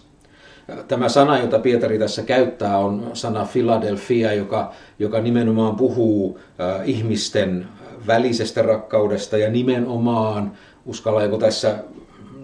Tämä 0.87 1.09
sana, 1.09 1.39
jota 1.39 1.59
Pietari 1.59 1.99
tässä 1.99 2.23
käyttää, 2.23 2.77
on 2.77 3.11
sana 3.13 3.47
Philadelphia, 3.51 4.33
joka, 4.33 4.73
joka 4.99 5.19
nimenomaan 5.19 5.75
puhuu 5.75 6.39
ihmisten 6.85 7.67
välisestä 8.07 8.61
rakkaudesta 8.61 9.37
ja 9.37 9.49
nimenomaan, 9.49 10.51
uskallanko 10.85 11.37
tässä 11.37 11.75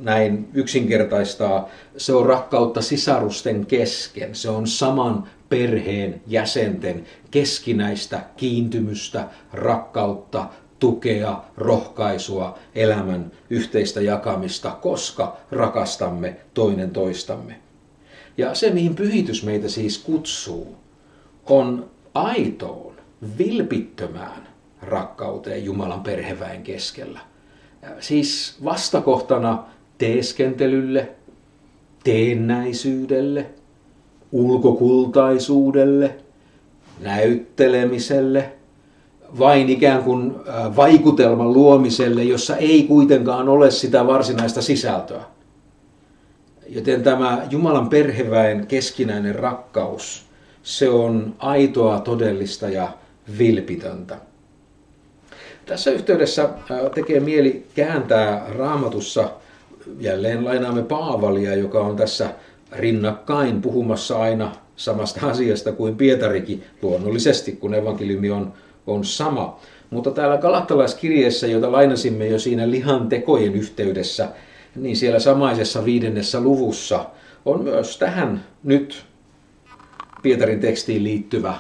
näin 0.02 0.50
yksinkertaistaa, 0.54 1.70
se 1.98 2.14
on 2.14 2.26
rakkautta 2.26 2.82
sisarusten 2.82 3.66
kesken. 3.66 4.36
Se 4.36 4.50
on 4.50 4.68
saman 4.68 5.24
perheen 5.50 6.22
jäsenten 6.28 7.06
keskinäistä 7.32 8.22
kiintymystä, 8.38 9.28
rakkautta, 9.54 10.50
tukea, 10.80 11.44
rohkaisua, 11.58 12.60
elämän 12.76 13.32
yhteistä 13.50 14.02
jakamista, 14.02 14.72
koska 14.72 15.38
rakastamme 15.52 16.36
toinen 16.54 16.92
toistamme. 16.92 17.60
Ja 18.38 18.56
se, 18.56 18.70
mihin 18.70 18.96
pyhitys 18.96 19.44
meitä 19.44 19.70
siis 19.70 19.98
kutsuu, 19.98 20.76
on 21.46 21.90
aitoon, 22.14 22.94
vilpittömään 23.38 24.48
rakkauteen 24.82 25.66
Jumalan 25.66 26.02
perheväen 26.02 26.64
keskellä. 26.64 27.20
Siis 28.00 28.58
vastakohtana 28.64 29.64
teeskentelylle, 29.98 31.10
teennäisyydelle, 32.04 33.46
ulkokultaisuudelle, 34.32 36.16
näyttelemiselle, 37.00 38.52
vain 39.40 39.70
ikään 39.70 40.04
kuin 40.04 40.36
vaikutelman 40.76 41.54
luomiselle, 41.54 42.24
jossa 42.24 42.58
ei 42.58 42.84
kuitenkaan 42.84 43.50
ole 43.50 43.72
sitä 43.72 44.08
varsinaista 44.08 44.62
sisältöä. 44.62 45.22
Joten 46.70 47.04
tämä 47.04 47.48
Jumalan 47.50 47.90
perheväen 47.90 48.68
keskinäinen 48.68 49.36
rakkaus, 49.36 50.26
se 50.64 50.90
on 50.90 51.36
aitoa, 51.40 52.00
todellista 52.00 52.70
ja 52.70 52.90
vilpitöntä. 53.38 54.18
Tässä 55.66 55.92
yhteydessä 55.92 56.50
tekee 56.96 57.20
mieli 57.20 57.66
kääntää 57.76 58.46
raamatussa, 58.50 59.30
jälleen 60.00 60.46
lainaamme 60.46 60.84
Paavalia, 60.84 61.56
joka 61.56 61.80
on 61.80 61.96
tässä 61.96 62.30
rinnakkain 62.72 63.62
puhumassa 63.62 64.20
aina 64.20 64.52
samasta 64.76 65.28
asiasta 65.28 65.72
kuin 65.72 65.96
Pietarikin 65.96 66.64
luonnollisesti, 66.82 67.52
kun 67.52 67.74
evankeliumi 67.74 68.32
on, 68.32 68.54
on 68.88 69.06
sama. 69.06 69.60
Mutta 69.90 70.12
täällä 70.12 70.38
kalattalaiskirjeessä, 70.38 71.48
jota 71.48 71.72
lainasimme 71.72 72.28
jo 72.28 72.40
siinä 72.40 72.72
lihan 72.72 73.10
tekojen 73.10 73.56
yhteydessä, 73.56 74.30
niin 74.76 74.96
siellä 74.96 75.20
samaisessa 75.20 75.86
viidennessä 75.86 76.40
luvussa 76.40 77.06
on 77.46 77.64
myös 77.64 77.98
tähän 77.98 78.44
nyt 78.64 79.06
Pietarin 80.22 80.60
tekstiin 80.60 81.04
liittyvä 81.04 81.50
äh, 81.50 81.60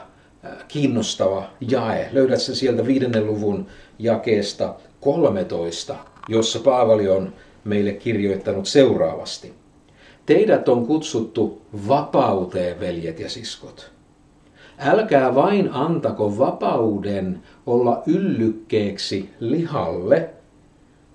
kiinnostava 0.67 1.49
jae. 1.69 2.09
Löydät 2.11 2.41
sen 2.41 2.55
sieltä 2.55 2.85
viidennen 2.85 3.27
luvun 3.27 3.67
jakeesta 3.99 4.75
13, 5.01 5.95
jossa 6.29 6.59
Paavali 6.59 7.09
on 7.09 7.33
meille 7.67 7.93
kirjoittanut 7.93 8.67
seuraavasti. 8.67 9.53
Teidät 10.25 10.69
on 10.69 10.87
kutsuttu 10.87 11.61
vapauteen, 11.87 12.79
veljet 12.79 13.19
ja 13.19 13.29
siskot. 13.29 13.91
Älkää 14.79 15.35
vain 15.35 15.73
antako 15.73 16.37
vapauden 16.37 17.43
olla 17.65 18.03
yllykkeeksi 18.05 19.29
lihalle, 19.39 20.29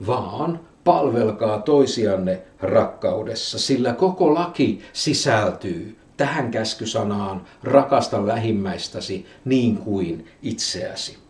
vaan 0.07 0.61
palvelkaa 0.85 1.59
toisianne 1.61 2.43
rakkaudessa, 2.61 3.59
sillä 3.59 3.93
koko 3.93 4.35
laki 4.35 4.81
sisältyy 4.93 5.97
tähän 6.17 6.51
käskysanaan 6.51 7.43
rakasta 7.63 8.27
lähimmäistäsi 8.27 9.27
niin 9.45 9.77
kuin 9.77 10.27
itseäsi. 10.43 11.22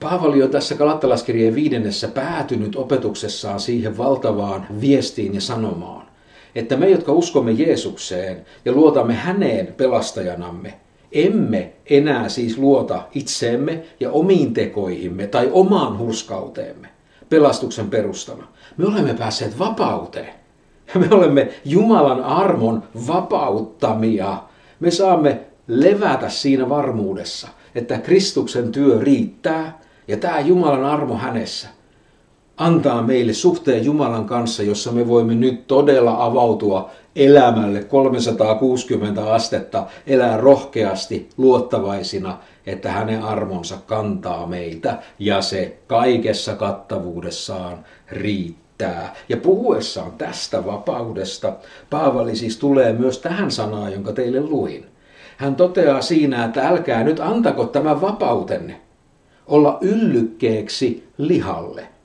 Paavali 0.00 0.42
on 0.42 0.50
tässä 0.50 0.74
Kalattalaskirjeen 0.74 1.54
viidennessä 1.54 2.08
päätynyt 2.08 2.76
opetuksessaan 2.76 3.60
siihen 3.60 3.98
valtavaan 3.98 4.66
viestiin 4.80 5.34
ja 5.34 5.40
sanomaan, 5.40 6.06
että 6.54 6.76
me, 6.76 6.88
jotka 6.88 7.12
uskomme 7.12 7.52
Jeesukseen 7.52 8.46
ja 8.64 8.72
luotamme 8.72 9.14
häneen 9.14 9.66
pelastajanamme, 9.76 10.74
emme 11.12 11.72
enää 11.86 12.28
siis 12.28 12.58
luota 12.58 13.02
itseemme 13.14 13.82
ja 14.00 14.10
omiin 14.10 14.54
tekoihimme 14.54 15.26
tai 15.26 15.48
omaan 15.52 15.98
hurskauteemme 15.98 16.88
pelastuksen 17.28 17.90
perustana. 17.90 18.48
Me 18.76 18.86
olemme 18.86 19.14
päässeet 19.14 19.58
vapauteen. 19.58 20.32
Me 20.94 21.08
olemme 21.10 21.48
Jumalan 21.64 22.24
armon 22.24 22.82
vapauttamia. 23.06 24.42
Me 24.80 24.90
saamme 24.90 25.40
levätä 25.68 26.28
siinä 26.28 26.68
varmuudessa, 26.68 27.48
että 27.74 27.98
Kristuksen 27.98 28.72
työ 28.72 29.00
riittää 29.00 29.78
ja 30.08 30.16
tämä 30.16 30.40
Jumalan 30.40 30.84
armo 30.84 31.16
hänessä 31.16 31.68
antaa 32.58 33.02
meille 33.02 33.32
suhteen 33.32 33.84
Jumalan 33.84 34.24
kanssa, 34.24 34.62
jossa 34.62 34.92
me 34.92 35.08
voimme 35.08 35.34
nyt 35.34 35.66
todella 35.66 36.24
avautua 36.24 36.90
elämälle 37.16 37.84
360 37.84 39.32
astetta, 39.34 39.86
elää 40.06 40.36
rohkeasti, 40.36 41.28
luottavaisina, 41.36 42.38
että 42.66 42.92
hänen 42.92 43.22
armonsa 43.22 43.78
kantaa 43.86 44.46
meitä 44.46 44.98
ja 45.18 45.42
se 45.42 45.78
kaikessa 45.86 46.54
kattavuudessaan 46.54 47.78
riittää. 48.10 49.14
Ja 49.28 49.36
puhuessaan 49.36 50.12
tästä 50.12 50.66
vapaudesta, 50.66 51.52
Paavali 51.90 52.36
siis 52.36 52.56
tulee 52.56 52.92
myös 52.92 53.18
tähän 53.18 53.50
sanaan, 53.50 53.92
jonka 53.92 54.12
teille 54.12 54.40
luin. 54.40 54.86
Hän 55.36 55.56
toteaa 55.56 56.02
siinä, 56.02 56.44
että 56.44 56.68
älkää 56.68 57.04
nyt 57.04 57.20
antako 57.20 57.64
tämän 57.64 58.00
vapautenne 58.00 58.87
olla 59.48 59.78
yllykkeeksi 59.80 61.08
lihalle– 61.18 61.88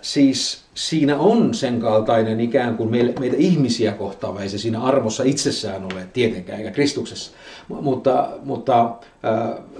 siis 0.00 0.64
siinä 0.74 1.18
on 1.18 1.54
sen 1.54 1.80
kaltainen 1.80 2.40
ikään 2.40 2.76
kuin 2.76 2.90
meitä, 2.90 3.20
meitä 3.20 3.36
ihmisiä 3.38 3.92
kohtaava, 3.92 4.40
ei 4.40 4.48
se 4.48 4.58
siinä 4.58 4.82
armossa 4.82 5.22
itsessään 5.22 5.84
ole 5.84 6.06
tietenkään, 6.12 6.58
eikä 6.58 6.70
Kristuksessa. 6.70 7.32
Mutta, 7.68 8.28
mutta 8.44 8.94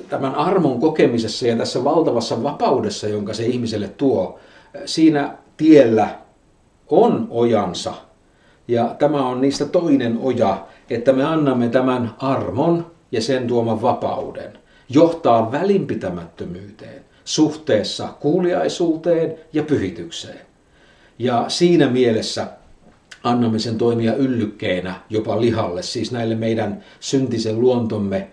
tämän 0.09 0.35
armon 0.35 0.81
kokemisessa 0.81 1.47
ja 1.47 1.57
tässä 1.57 1.85
valtavassa 1.85 2.43
vapaudessa, 2.43 3.09
jonka 3.09 3.35
se 3.35 3.47
ihmiselle 3.47 3.89
tuo, 3.89 4.39
siinä 4.85 5.37
tiellä 5.57 6.09
on 6.89 7.27
ojansa. 7.31 7.95
Ja 8.69 8.95
tämä 8.99 9.29
on 9.29 9.41
niistä 9.41 9.65
toinen 9.65 10.19
oja, 10.23 10.67
että 10.91 11.13
me 11.13 11.25
annamme 11.25 11.69
tämän 11.69 12.15
armon 12.19 12.91
ja 13.13 13.23
sen 13.23 13.47
tuoman 13.47 13.83
vapauden 13.83 14.59
johtaa 14.89 15.53
välinpitämättömyyteen 15.53 17.05
suhteessa 17.25 18.09
kuuliaisuuteen 18.21 19.35
ja 19.53 19.63
pyhitykseen. 19.63 20.41
Ja 21.19 21.45
siinä 21.49 21.89
mielessä 21.89 22.47
annamme 23.25 23.59
sen 23.59 23.79
toimia 23.79 24.15
yllykkeenä 24.15 24.95
jopa 25.11 25.41
lihalle, 25.41 25.83
siis 25.83 26.13
näille 26.13 26.35
meidän 26.35 26.85
syntisen 27.01 27.61
luontomme 27.61 28.29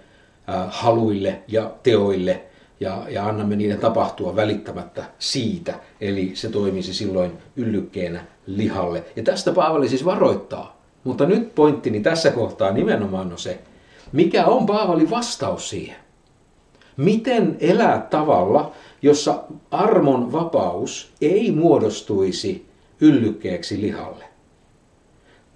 haluille 0.68 1.44
ja 1.48 1.72
teoille, 1.84 2.44
ja, 2.80 3.06
ja 3.10 3.28
annamme 3.28 3.56
niiden 3.56 3.80
tapahtua 3.80 4.36
välittämättä 4.36 5.06
siitä. 5.20 5.80
Eli 6.02 6.32
se 6.34 6.50
toimisi 6.50 6.94
silloin 6.94 7.32
yllykkeenä 7.56 8.26
lihalle. 8.48 9.04
Ja 9.16 9.24
tästä 9.24 9.52
Paavali 9.52 9.90
siis 9.90 10.06
varoittaa. 10.06 10.82
Mutta 11.04 11.26
nyt 11.26 11.56
pointtini 11.56 12.00
tässä 12.00 12.32
kohtaa 12.32 12.72
nimenomaan 12.72 13.32
on 13.32 13.38
se, 13.38 13.60
mikä 14.12 14.46
on 14.46 14.66
Paavalin 14.66 15.10
vastaus 15.10 15.70
siihen. 15.70 16.05
Miten 16.98 17.58
elää 17.60 18.08
tavalla, 18.10 18.72
jossa 19.02 19.44
armon 19.72 20.32
vapaus 20.32 21.12
ei 21.22 21.52
muodostuisi 21.52 22.66
yllykkeeksi 23.02 23.82
lihalle? 23.82 24.24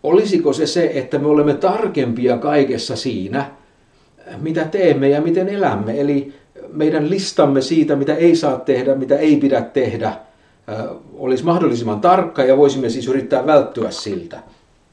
Olisiko 0.03 0.53
se 0.53 0.67
se, 0.67 0.91
että 0.93 1.19
me 1.19 1.27
olemme 1.27 1.53
tarkempia 1.53 2.37
kaikessa 2.37 2.95
siinä, 2.95 3.51
mitä 4.37 4.65
teemme 4.65 5.09
ja 5.09 5.21
miten 5.21 5.49
elämme? 5.49 6.01
Eli 6.01 6.33
meidän 6.73 7.09
listamme 7.09 7.61
siitä, 7.61 7.95
mitä 7.95 8.15
ei 8.15 8.35
saa 8.35 8.57
tehdä, 8.57 8.95
mitä 8.95 9.17
ei 9.17 9.35
pidä 9.35 9.61
tehdä, 9.61 10.13
olisi 11.13 11.43
mahdollisimman 11.43 12.01
tarkka 12.01 12.43
ja 12.43 12.57
voisimme 12.57 12.89
siis 12.89 13.07
yrittää 13.07 13.45
välttyä 13.45 13.91
siltä. 13.91 14.43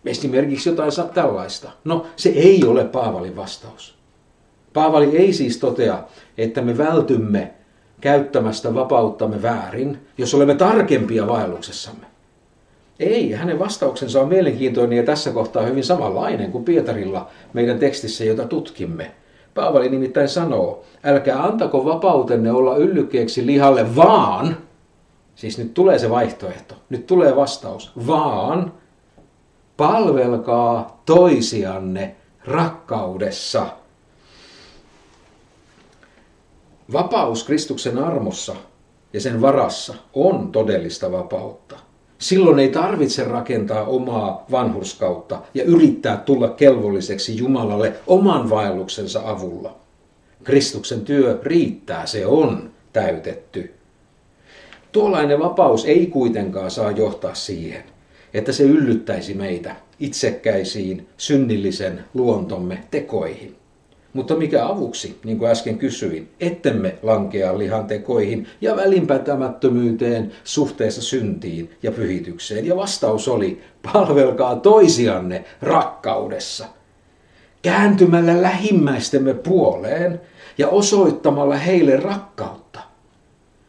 Esimerkiksi 0.07 0.69
jotain 0.69 0.93
tällaista. 1.15 1.71
No, 1.85 2.07
se 2.17 2.29
ei 2.29 2.65
ole 2.65 2.85
Paavalin 2.85 3.37
vastaus. 3.37 3.95
Paavali 4.73 5.17
ei 5.17 5.33
siis 5.33 5.59
totea, 5.59 6.05
että 6.39 6.63
me 6.63 6.79
vältymme 6.79 7.53
käyttämästä 8.01 8.75
vapauttamme 8.75 9.43
väärin, 9.43 9.99
jos 10.19 10.35
olemme 10.35 10.55
tarkempia 10.55 11.27
vaelluksessamme. 11.27 12.07
Ei, 13.01 13.33
hänen 13.33 13.59
vastauksensa 13.59 14.21
on 14.21 14.29
mielenkiintoinen 14.29 14.97
ja 14.97 15.03
tässä 15.03 15.31
kohtaa 15.31 15.63
hyvin 15.63 15.85
samanlainen 15.85 16.53
kuin 16.53 16.65
Pietarilla 16.65 17.29
meidän 17.53 17.79
tekstissä, 17.79 18.25
jota 18.25 18.45
tutkimme. 18.45 19.11
Paavali 19.55 19.89
nimittäin 19.89 20.29
sanoo, 20.29 20.85
älkää 21.05 21.43
antako 21.43 21.85
vapautenne 21.85 22.53
olla 22.53 22.77
yllykkeeksi 22.77 23.47
lihalle, 23.47 23.97
vaan, 23.97 24.57
siis 25.35 25.59
nyt 25.59 25.75
tulee 25.75 25.99
se 25.99 26.11
vaihtoehto, 26.11 26.75
nyt 26.91 27.07
tulee 27.07 27.37
vastaus, 27.37 27.93
vaan 28.07 28.73
palvelkaa 29.77 31.03
toisianne 31.07 32.17
rakkaudessa. 32.45 33.67
Vapaus 36.93 37.45
Kristuksen 37.45 37.99
armossa 37.99 38.57
ja 39.13 39.21
sen 39.21 39.41
varassa 39.41 39.95
on 40.15 40.53
todellista 40.53 41.13
vapautta. 41.13 41.77
Silloin 42.19 42.59
ei 42.59 42.69
tarvitse 42.69 43.25
rakentaa 43.25 43.85
omaa 43.85 44.47
vanhurskautta 44.51 45.43
ja 45.55 45.65
yrittää 45.65 46.17
tulla 46.17 46.49
kelvolliseksi 46.49 47.37
Jumalalle 47.37 47.93
oman 48.07 48.51
vaelluksensa 48.51 49.23
avulla. 49.25 49.77
Kristuksen 50.45 51.01
työ 51.01 51.41
riittää, 51.43 52.07
se 52.07 52.27
on 52.27 52.71
täytetty. 52.93 53.75
Tuollainen 54.93 55.39
vapaus 55.39 55.85
ei 55.85 56.07
kuitenkaan 56.07 56.71
saa 56.71 56.91
johtaa 56.91 57.35
siihen, 57.35 57.85
että 58.35 58.53
se 58.53 58.63
yllyttäisi 58.63 59.35
meitä 59.35 59.77
itsekkäisiin 60.01 61.09
synnillisen 61.17 62.05
luontomme 62.15 62.85
tekoihin. 62.91 63.56
Mutta 64.17 64.37
mikä 64.37 64.67
avuksi, 64.67 65.19
niin 65.25 65.39
kuin 65.39 65.51
äsken 65.51 65.79
kysyin, 65.79 66.29
ettemme 66.41 66.95
lankea 67.03 67.59
lihan 67.59 67.87
tekoihin 67.87 68.47
ja 68.61 68.77
välinpätämättömyyteen 68.77 70.33
suhteessa 70.45 71.03
syntiin 71.03 71.71
ja 71.83 71.93
pyhitykseen. 71.93 72.67
Ja 72.67 72.77
vastaus 72.77 73.29
oli, 73.29 73.61
palvelkaa 73.93 74.57
toisianne 74.57 75.45
rakkaudessa. 75.63 76.67
Kääntymällä 77.63 78.43
lähimmäistemme 78.43 79.35
puoleen 79.35 80.21
ja 80.59 80.69
osoittamalla 80.69 81.57
heille 81.57 81.97
rakkautta. 81.97 82.81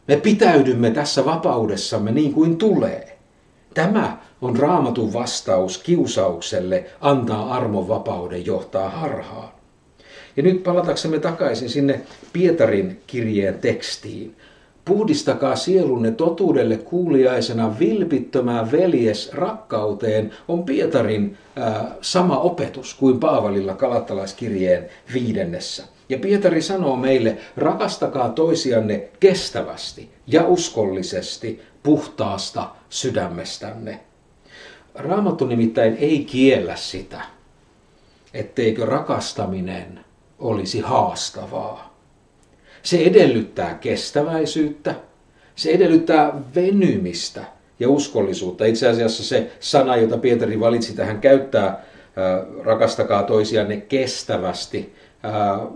Me 0.08 0.16
pitäydymme 0.18 0.92
tässä 0.92 1.26
vapaudessamme 1.26 2.12
niin 2.12 2.34
kuin 2.34 2.58
tulee. 2.58 3.18
Tämä 3.74 4.18
on 4.42 4.56
raamatun 4.56 5.14
vastaus 5.14 5.78
kiusaukselle 5.78 6.86
antaa 7.02 7.54
armon 7.54 7.88
vapauden 7.88 8.46
johtaa 8.46 8.90
harhaan. 8.90 9.57
Ja 10.38 10.44
nyt 10.44 10.64
palataksemme 10.64 11.20
takaisin 11.20 11.70
sinne 11.70 12.02
Pietarin 12.34 13.02
kirjeen 13.08 13.60
tekstiin. 13.60 14.36
Puhdistakaa 14.86 15.56
sielunne 15.56 16.12
totuudelle 16.12 16.78
kuuliaisena 16.78 17.80
vilpittömään 17.80 18.72
veljes 18.72 19.34
rakkauteen 19.34 20.32
on 20.48 20.64
Pietarin 20.64 21.38
sama 22.02 22.40
opetus 22.40 22.94
kuin 22.94 23.20
Paavalilla 23.20 23.74
kalattalaiskirjeen 23.74 24.90
viidennessä. 25.14 25.84
Ja 26.10 26.18
Pietari 26.18 26.62
sanoo 26.62 26.96
meille, 26.96 27.38
rakastakaa 27.58 28.30
toisianne 28.30 29.10
kestävästi 29.20 30.10
ja 30.28 30.48
uskollisesti 30.48 31.62
puhtaasta 31.84 32.70
sydämestänne. 32.90 34.00
Raamattu 34.96 35.46
nimittäin 35.46 35.98
ei 36.00 36.26
kiellä 36.26 36.76
sitä, 36.76 37.22
etteikö 38.34 38.86
rakastaminen 38.86 40.07
olisi 40.40 40.80
haastavaa. 40.80 41.98
Se 42.84 42.98
edellyttää 42.98 43.74
kestäväisyyttä, 43.74 44.96
se 45.56 45.70
edellyttää 45.72 46.34
venymistä 46.56 47.44
ja 47.80 47.90
uskollisuutta. 47.90 48.66
Itse 48.66 48.88
asiassa 48.88 49.24
se 49.24 49.52
sana, 49.60 49.96
jota 49.96 50.18
Pietari 50.18 50.60
valitsi 50.60 50.96
tähän 50.96 51.22
käyttää, 51.22 51.84
rakastakaa 52.64 53.24
toisianne 53.24 53.78
kestävästi, 53.78 54.96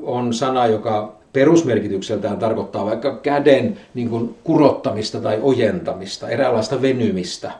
on 0.03 0.33
sana, 0.33 0.67
joka 0.67 1.15
perusmerkitykseltään 1.33 2.37
tarkoittaa 2.39 2.85
vaikka 2.85 3.15
käden 3.15 3.77
niin 3.93 4.09
kuin 4.09 4.35
kurottamista 4.43 5.19
tai 5.19 5.39
ojentamista, 5.41 6.29
eräänlaista 6.29 6.81
venymistä. 6.81 7.51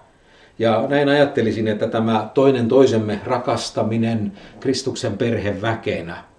Ja 0.59 0.85
näin 0.87 1.09
ajattelisin, 1.09 1.67
että 1.67 1.87
tämä 1.87 2.29
toinen 2.33 2.67
toisemme 2.67 3.19
rakastaminen 3.25 4.31
Kristuksen 4.59 5.17
perheväkenä 5.17 6.30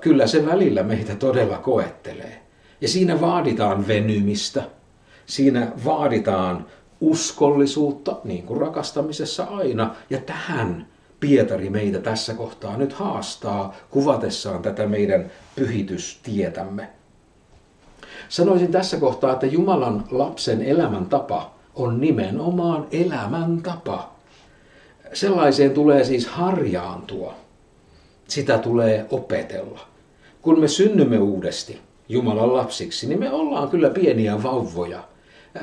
kyllä 0.00 0.26
se 0.26 0.46
välillä 0.46 0.82
meitä 0.82 1.14
todella 1.14 1.58
koettelee. 1.58 2.42
Ja 2.80 2.88
siinä 2.88 3.20
vaaditaan 3.20 3.86
venymistä, 3.86 4.62
siinä 5.26 5.72
vaaditaan 5.84 6.66
uskollisuutta, 7.00 8.16
niin 8.24 8.42
kuin 8.42 8.60
rakastamisessa 8.60 9.44
aina. 9.44 9.94
Ja 10.10 10.18
tähän 10.18 10.86
Pietari 11.20 11.70
meitä 11.70 11.98
tässä 11.98 12.34
kohtaa 12.34 12.76
nyt 12.76 12.92
haastaa 12.92 13.74
kuvatessaan 13.90 14.62
tätä 14.62 14.86
meidän 14.86 15.30
pyhitystietämme. 15.56 16.88
Sanoisin 18.28 18.72
tässä 18.72 18.96
kohtaa, 18.96 19.32
että 19.32 19.46
Jumalan 19.46 20.04
lapsen 20.10 20.62
elämäntapa 20.62 21.54
on 21.74 22.00
nimenomaan 22.00 22.86
elämäntapa. 22.90 24.14
Sellaiseen 25.12 25.70
tulee 25.70 26.04
siis 26.04 26.26
harjaantua 26.26 27.43
sitä 28.28 28.58
tulee 28.58 29.06
opetella. 29.10 29.80
Kun 30.42 30.60
me 30.60 30.68
synnymme 30.68 31.18
uudesti 31.18 31.80
Jumalan 32.08 32.54
lapsiksi, 32.54 33.08
niin 33.08 33.20
me 33.20 33.30
ollaan 33.30 33.68
kyllä 33.68 33.90
pieniä 33.90 34.42
vauvoja. 34.42 35.04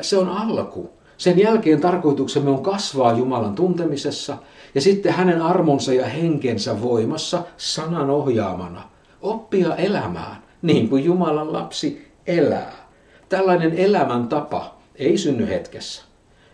Se 0.01 0.17
on 0.17 0.29
alku. 0.29 0.89
Sen 1.17 1.39
jälkeen 1.39 1.81
tarkoituksemme 1.81 2.49
on 2.49 2.63
kasvaa 2.63 3.17
Jumalan 3.17 3.55
tuntemisessa 3.55 4.37
ja 4.75 4.81
sitten 4.81 5.13
hänen 5.13 5.41
armonsa 5.41 5.93
ja 5.93 6.05
henkensä 6.05 6.81
voimassa 6.81 7.43
sanan 7.57 8.09
ohjaamana. 8.09 8.81
Oppia 9.21 9.75
elämään 9.75 10.43
niin 10.61 10.89
kuin 10.89 11.03
Jumalan 11.03 11.53
lapsi 11.53 12.11
elää. 12.27 12.71
Tällainen 13.29 13.73
elämäntapa 13.73 14.77
ei 14.95 15.17
synny 15.17 15.47
hetkessä. 15.47 16.03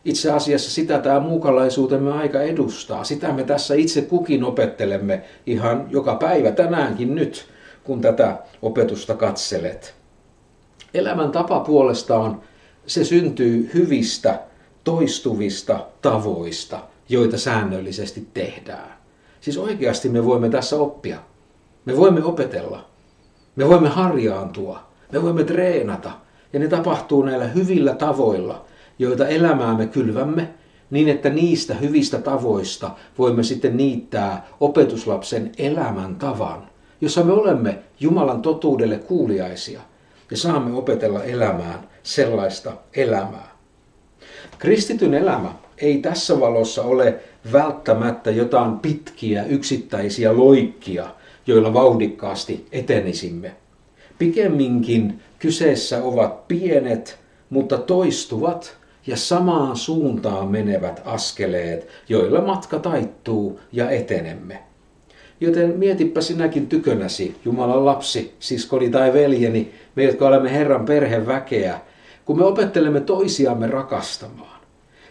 Itse 0.08 0.32
asiassa 0.32 0.72
sitä 0.72 1.00
tämä 1.00 1.20
muukalaisuutemme 1.20 2.12
aika 2.12 2.42
edustaa. 2.42 3.04
Sitä 3.04 3.34
me 3.34 3.44
tässä 3.44 3.76
itse 3.76 4.02
kukin 4.02 4.44
opettelemme 4.44 5.24
ihan 5.46 5.88
joka 5.90 6.16
päivä 6.16 6.52
tänäänkin 6.52 7.16
nyt, 7.16 7.46
kun 7.84 8.02
tätä 8.02 8.38
opetusta 8.62 9.16
katselet. 9.16 9.96
Elämän 10.94 11.32
tapa 11.32 11.60
puolestaan 11.60 12.42
se 12.86 13.04
syntyy 13.04 13.70
hyvistä, 13.74 14.40
toistuvista 14.84 15.80
tavoista, 16.02 16.80
joita 17.10 17.38
säännöllisesti 17.38 18.28
tehdään. 18.34 18.98
Siis 19.42 19.58
oikeasti 19.58 20.10
me 20.10 20.26
voimme 20.26 20.50
tässä 20.50 20.76
oppia. 20.76 21.20
Me 21.86 21.98
voimme 21.98 22.24
opetella. 22.24 22.86
Me 23.56 23.70
voimme 23.70 23.90
harjaantua. 23.90 24.80
Me 25.12 25.22
voimme 25.22 25.44
treenata. 25.44 26.12
Ja 26.54 26.60
ne 26.60 26.68
tapahtuu 26.68 27.24
näillä 27.24 27.48
hyvillä 27.48 27.96
tavoilla, 27.96 28.66
joita 29.00 29.28
elämäämme 29.28 29.88
kylvämme, 29.88 30.50
niin 30.90 31.10
että 31.10 31.30
niistä 31.30 31.74
hyvistä 31.74 32.18
tavoista 32.18 32.92
voimme 33.18 33.44
sitten 33.44 33.78
niittää 33.78 34.48
opetuslapsen 34.60 35.52
elämän 35.58 36.16
tavan, 36.16 36.70
jossa 37.02 37.24
me 37.24 37.34
olemme 37.34 37.80
Jumalan 38.00 38.42
totuudelle 38.42 38.98
kuuliaisia 38.98 39.82
ja 40.32 40.38
saamme 40.38 40.78
opetella 40.78 41.24
elämään 41.24 41.80
sellaista 42.04 42.74
elämää. 42.96 43.58
Kristityn 44.60 45.14
elämä 45.14 45.54
ei 45.78 45.98
tässä 45.98 46.40
valossa 46.40 46.84
ole 46.84 47.20
välttämättä 47.52 48.32
jotain 48.32 48.80
pitkiä 48.80 49.44
yksittäisiä 49.44 50.38
loikkia, 50.38 51.08
joilla 51.48 51.74
vauhdikkaasti 51.74 52.68
etenisimme. 52.72 53.56
Pikemminkin 54.20 55.20
kyseessä 55.40 56.04
ovat 56.04 56.48
pienet, 56.48 57.20
mutta 57.50 57.78
toistuvat 57.78 58.78
ja 59.08 59.18
samaan 59.18 59.78
suuntaan 59.78 60.48
menevät 60.48 61.02
askeleet, 61.06 61.88
joilla 62.10 62.42
matka 62.42 62.80
taittuu 62.80 63.60
ja 63.72 63.90
etenemme. 63.90 64.64
Joten 65.42 65.74
mietipä 65.78 66.22
sinäkin 66.22 66.68
tykönäsi, 66.68 67.36
Jumalan 67.46 67.86
lapsi, 67.86 68.34
siskoni 68.40 68.90
tai 68.90 69.14
veljeni, 69.14 69.74
me 69.96 70.04
jotka 70.04 70.28
olemme 70.28 70.54
Herran 70.54 70.86
perheväkeä, 70.86 71.80
kun 72.26 72.38
me 72.38 72.46
opettelemme 72.46 73.02
toisiamme 73.02 73.68
rakastamaan, 73.68 74.62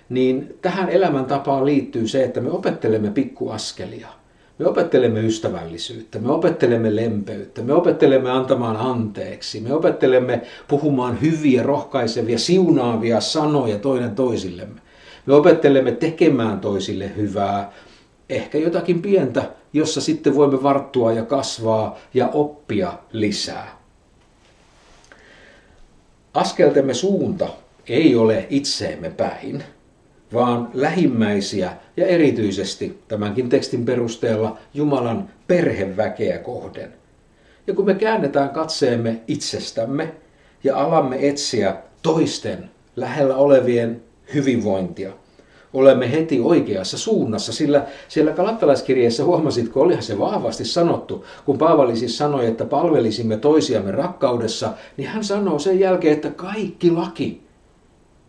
niin 0.08 0.54
tähän 0.62 0.88
elämäntapaan 0.88 1.66
liittyy 1.66 2.08
se, 2.08 2.24
että 2.24 2.40
me 2.40 2.50
opettelemme 2.50 3.10
pikkuaskelia– 3.10 4.08
me 4.58 4.66
opettelemme 4.66 5.20
ystävällisyyttä, 5.20 6.18
me 6.18 6.32
opettelemme 6.32 6.96
lempeyttä, 6.96 7.62
me 7.62 7.72
opettelemme 7.72 8.30
antamaan 8.30 8.76
anteeksi, 8.76 9.60
me 9.60 9.74
opettelemme 9.74 10.42
puhumaan 10.68 11.20
hyviä, 11.20 11.62
rohkaisevia, 11.62 12.38
siunaavia 12.38 13.20
sanoja 13.20 13.78
toinen 13.78 14.14
toisillemme. 14.14 14.80
Me 15.26 15.34
opettelemme 15.34 15.92
tekemään 15.92 16.60
toisille 16.60 17.16
hyvää 17.16 17.72
ehkä 18.28 18.58
jotakin 18.58 19.02
pientä, 19.02 19.50
jossa 19.72 20.00
sitten 20.00 20.34
voimme 20.34 20.62
varttua 20.62 21.12
ja 21.12 21.24
kasvaa 21.24 21.98
ja 22.14 22.28
oppia 22.28 22.92
lisää. 23.12 23.78
Askeltemme 26.34 26.94
suunta 26.94 27.48
ei 27.88 28.16
ole 28.16 28.46
itseemme 28.50 29.10
päin, 29.10 29.64
vaan 30.36 30.68
lähimmäisiä 30.74 31.72
ja 31.96 32.06
erityisesti 32.06 32.98
tämänkin 33.08 33.48
tekstin 33.48 33.84
perusteella 33.84 34.58
Jumalan 34.74 35.28
perheväkeä 35.46 36.38
kohden. 36.38 36.94
Ja 37.66 37.74
kun 37.74 37.84
me 37.84 37.94
käännetään 37.94 38.50
katseemme 38.50 39.20
itsestämme 39.28 40.12
ja 40.64 40.78
alamme 40.78 41.28
etsiä 41.28 41.76
toisten 42.02 42.70
lähellä 42.96 43.36
olevien 43.36 44.02
hyvinvointia, 44.34 45.12
olemme 45.72 46.12
heti 46.12 46.40
oikeassa 46.40 46.98
suunnassa, 46.98 47.52
sillä 47.52 47.86
siellä 48.08 48.32
kalattalaiskirjeessä 48.32 49.24
huomasitko, 49.24 49.80
olihan 49.80 50.02
se 50.02 50.18
vahvasti 50.18 50.64
sanottu, 50.64 51.24
kun 51.44 51.58
Paavali 51.58 51.96
siis 51.96 52.18
sanoi, 52.18 52.46
että 52.46 52.64
palvelisimme 52.64 53.36
toisiamme 53.36 53.90
rakkaudessa, 53.90 54.72
niin 54.96 55.08
hän 55.08 55.24
sanoo 55.24 55.58
sen 55.58 55.80
jälkeen, 55.80 56.14
että 56.14 56.30
kaikki 56.30 56.90
laki, 56.90 57.45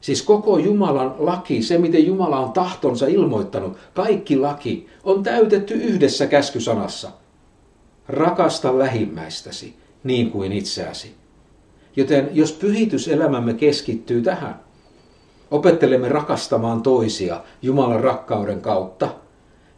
siis 0.08 0.22
koko 0.22 0.58
Jumalan 0.58 1.16
laki, 1.20 1.62
se 1.62 1.78
miten 1.78 2.06
Jumala 2.06 2.40
on 2.40 2.52
tahtonsa 2.52 3.08
ilmoittanut, 3.08 3.78
kaikki 3.94 4.38
laki 4.38 4.88
on 5.04 5.24
täytetty 5.24 5.74
yhdessä 5.74 6.28
käskysanassa. 6.28 7.12
Rakasta 8.08 8.80
lähimmäistäsi 8.80 9.76
niin 10.04 10.32
kuin 10.32 10.52
itseäsi. 10.52 11.16
Joten 11.96 12.30
jos 12.34 12.52
pyhityselämämme 12.52 13.54
keskittyy 13.54 14.22
tähän, 14.22 14.60
opettelemme 15.52 16.10
rakastamaan 16.10 16.82
toisia 16.82 17.44
Jumalan 17.62 18.00
rakkauden 18.00 18.62
kautta, 18.62 19.10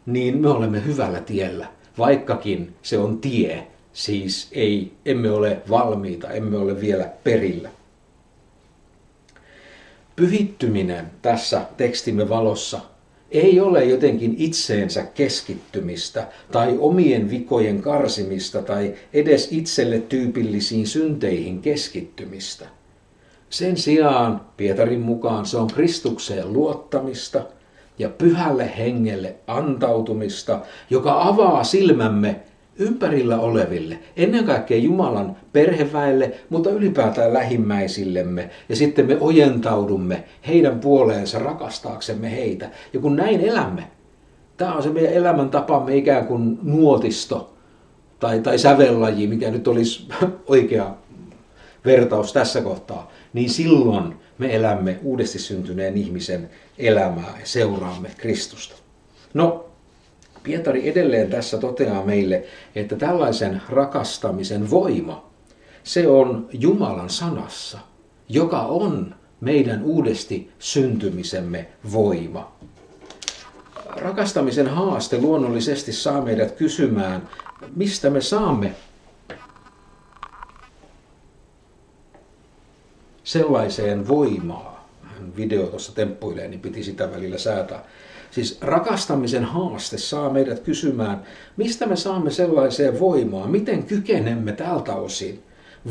niin 0.06 0.38
me 0.38 0.48
olemme 0.48 0.84
hyvällä 0.84 1.20
tiellä, 1.20 1.66
vaikkakin 1.98 2.74
se 2.82 2.98
on 2.98 3.18
tie, 3.18 3.66
siis 3.92 4.48
ei, 4.52 4.92
emme 5.06 5.30
ole 5.30 5.62
valmiita, 5.70 6.30
emme 6.30 6.58
ole 6.58 6.80
vielä 6.80 7.08
perillä. 7.24 7.68
Pyhittyminen 10.20 11.06
tässä 11.22 11.62
tekstimme 11.76 12.28
valossa 12.28 12.80
ei 13.30 13.60
ole 13.60 13.84
jotenkin 13.84 14.34
itseensä 14.38 15.02
keskittymistä 15.02 16.26
tai 16.52 16.76
omien 16.78 17.30
vikojen 17.30 17.82
karsimista 17.82 18.62
tai 18.62 18.94
edes 19.12 19.48
itselle 19.52 20.00
tyypillisiin 20.00 20.86
synteihin 20.86 21.60
keskittymistä– 21.62 22.66
sen 23.50 23.76
sijaan 23.76 24.40
Pietarin 24.56 25.00
mukaan 25.00 25.46
se 25.46 25.56
on 25.56 25.66
Kristukseen 25.66 26.52
luottamista 26.52 27.42
ja 27.98 28.08
pyhälle 28.08 28.70
hengelle 28.78 29.34
antautumista, 29.46 30.60
joka 30.90 31.22
avaa 31.22 31.64
silmämme 31.64 32.40
ympärillä 32.80 33.38
oleville, 33.38 33.98
ennen 34.16 34.44
kaikkea 34.44 34.78
Jumalan 34.78 35.36
perheväelle, 35.52 36.32
mutta 36.48 36.70
ylipäätään 36.70 37.32
lähimmäisillemme. 37.32 38.50
Ja 38.68 38.76
sitten 38.76 39.06
me 39.06 39.16
ojentaudumme 39.20 40.24
heidän 40.46 40.80
puoleensa 40.80 41.38
rakastaaksemme 41.38 42.30
heitä. 42.30 42.70
Ja 42.92 43.00
kun 43.00 43.16
näin 43.16 43.40
elämme, 43.40 43.84
tämä 44.56 44.74
on 44.74 44.82
se 44.82 44.88
meidän 44.88 45.12
elämäntapamme 45.12 45.96
ikään 45.96 46.26
kuin 46.26 46.58
nuotisto 46.62 47.54
tai, 48.20 48.40
tai 48.40 48.58
sävellaji, 48.58 49.26
mikä 49.26 49.50
nyt 49.50 49.68
olisi 49.68 50.08
oikea 50.46 50.94
vertaus 51.84 52.32
tässä 52.32 52.60
kohtaa 52.60 53.10
niin 53.32 53.50
silloin 53.50 54.16
me 54.38 54.54
elämme 54.56 54.98
uudesti 55.02 55.38
syntyneen 55.38 55.96
ihmisen 55.96 56.50
elämää 56.78 57.34
ja 57.40 57.46
seuraamme 57.46 58.10
Kristusta. 58.16 58.74
No, 59.34 59.69
Pietari 60.42 60.88
edelleen 60.88 61.30
tässä 61.30 61.58
toteaa 61.58 62.04
meille, 62.04 62.44
että 62.74 62.96
tällaisen 62.96 63.62
rakastamisen 63.68 64.70
voima, 64.70 65.30
se 65.84 66.08
on 66.08 66.48
Jumalan 66.52 67.10
sanassa, 67.10 67.78
joka 68.28 68.60
on 68.60 69.14
meidän 69.40 69.82
uudesti 69.82 70.50
syntymisemme 70.58 71.66
voima. 71.92 72.52
Rakastamisen 73.96 74.68
haaste 74.68 75.18
luonnollisesti 75.18 75.92
saa 75.92 76.22
meidät 76.22 76.52
kysymään, 76.52 77.28
mistä 77.76 78.10
me 78.10 78.20
saamme 78.20 78.74
sellaiseen 83.24 84.08
voimaan. 84.08 84.76
Hän 85.02 85.36
video 85.36 85.66
tuossa 85.66 85.94
temppuilee, 85.94 86.48
niin 86.48 86.60
piti 86.60 86.82
sitä 86.82 87.10
välillä 87.10 87.38
säätää. 87.38 87.84
Siis 88.30 88.58
rakastamisen 88.60 89.44
haaste 89.44 89.98
saa 89.98 90.30
meidät 90.30 90.60
kysymään, 90.60 91.22
mistä 91.56 91.86
me 91.86 91.96
saamme 91.96 92.30
sellaiseen 92.30 93.00
voimaan, 93.00 93.50
miten 93.50 93.82
kykenemme 93.82 94.52
tältä 94.52 94.94
osin 94.94 95.42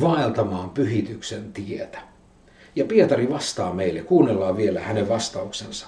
vaeltamaan 0.01 0.69
pyhityksen 0.69 1.53
tietä. 1.53 1.99
Ja 2.75 2.85
Pietari 2.85 3.29
vastaa 3.29 3.73
meille, 3.73 4.01
kuunnellaan 4.01 4.57
vielä 4.57 4.79
hänen 4.79 5.09
vastauksensa. 5.09 5.87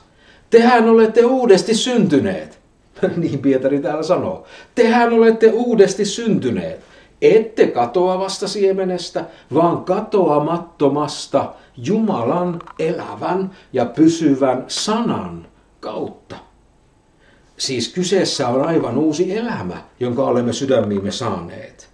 Tehän 0.49 0.89
olette 0.89 1.25
uudesti 1.25 1.75
syntyneet. 1.75 2.59
niin 3.17 3.39
Pietari 3.39 3.79
täällä 3.79 4.03
sanoo. 4.03 4.45
Tehän 4.75 5.13
olette 5.13 5.51
uudesti 5.51 6.05
syntyneet 6.05 6.79
ette 7.21 7.67
katoavasta 7.67 8.47
siemenestä, 8.47 9.25
vaan 9.53 9.85
katoamattomasta 9.85 11.53
Jumalan 11.77 12.61
elävän 12.79 13.51
ja 13.73 13.85
pysyvän 13.85 14.65
sanan 14.67 15.47
kautta. 15.81 16.35
Siis 17.57 17.93
kyseessä 17.93 18.47
on 18.47 18.65
aivan 18.67 18.97
uusi 18.97 19.37
elämä, 19.37 19.83
jonka 19.99 20.23
olemme 20.23 20.53
sydämiimme 20.53 21.11
saaneet. 21.11 21.89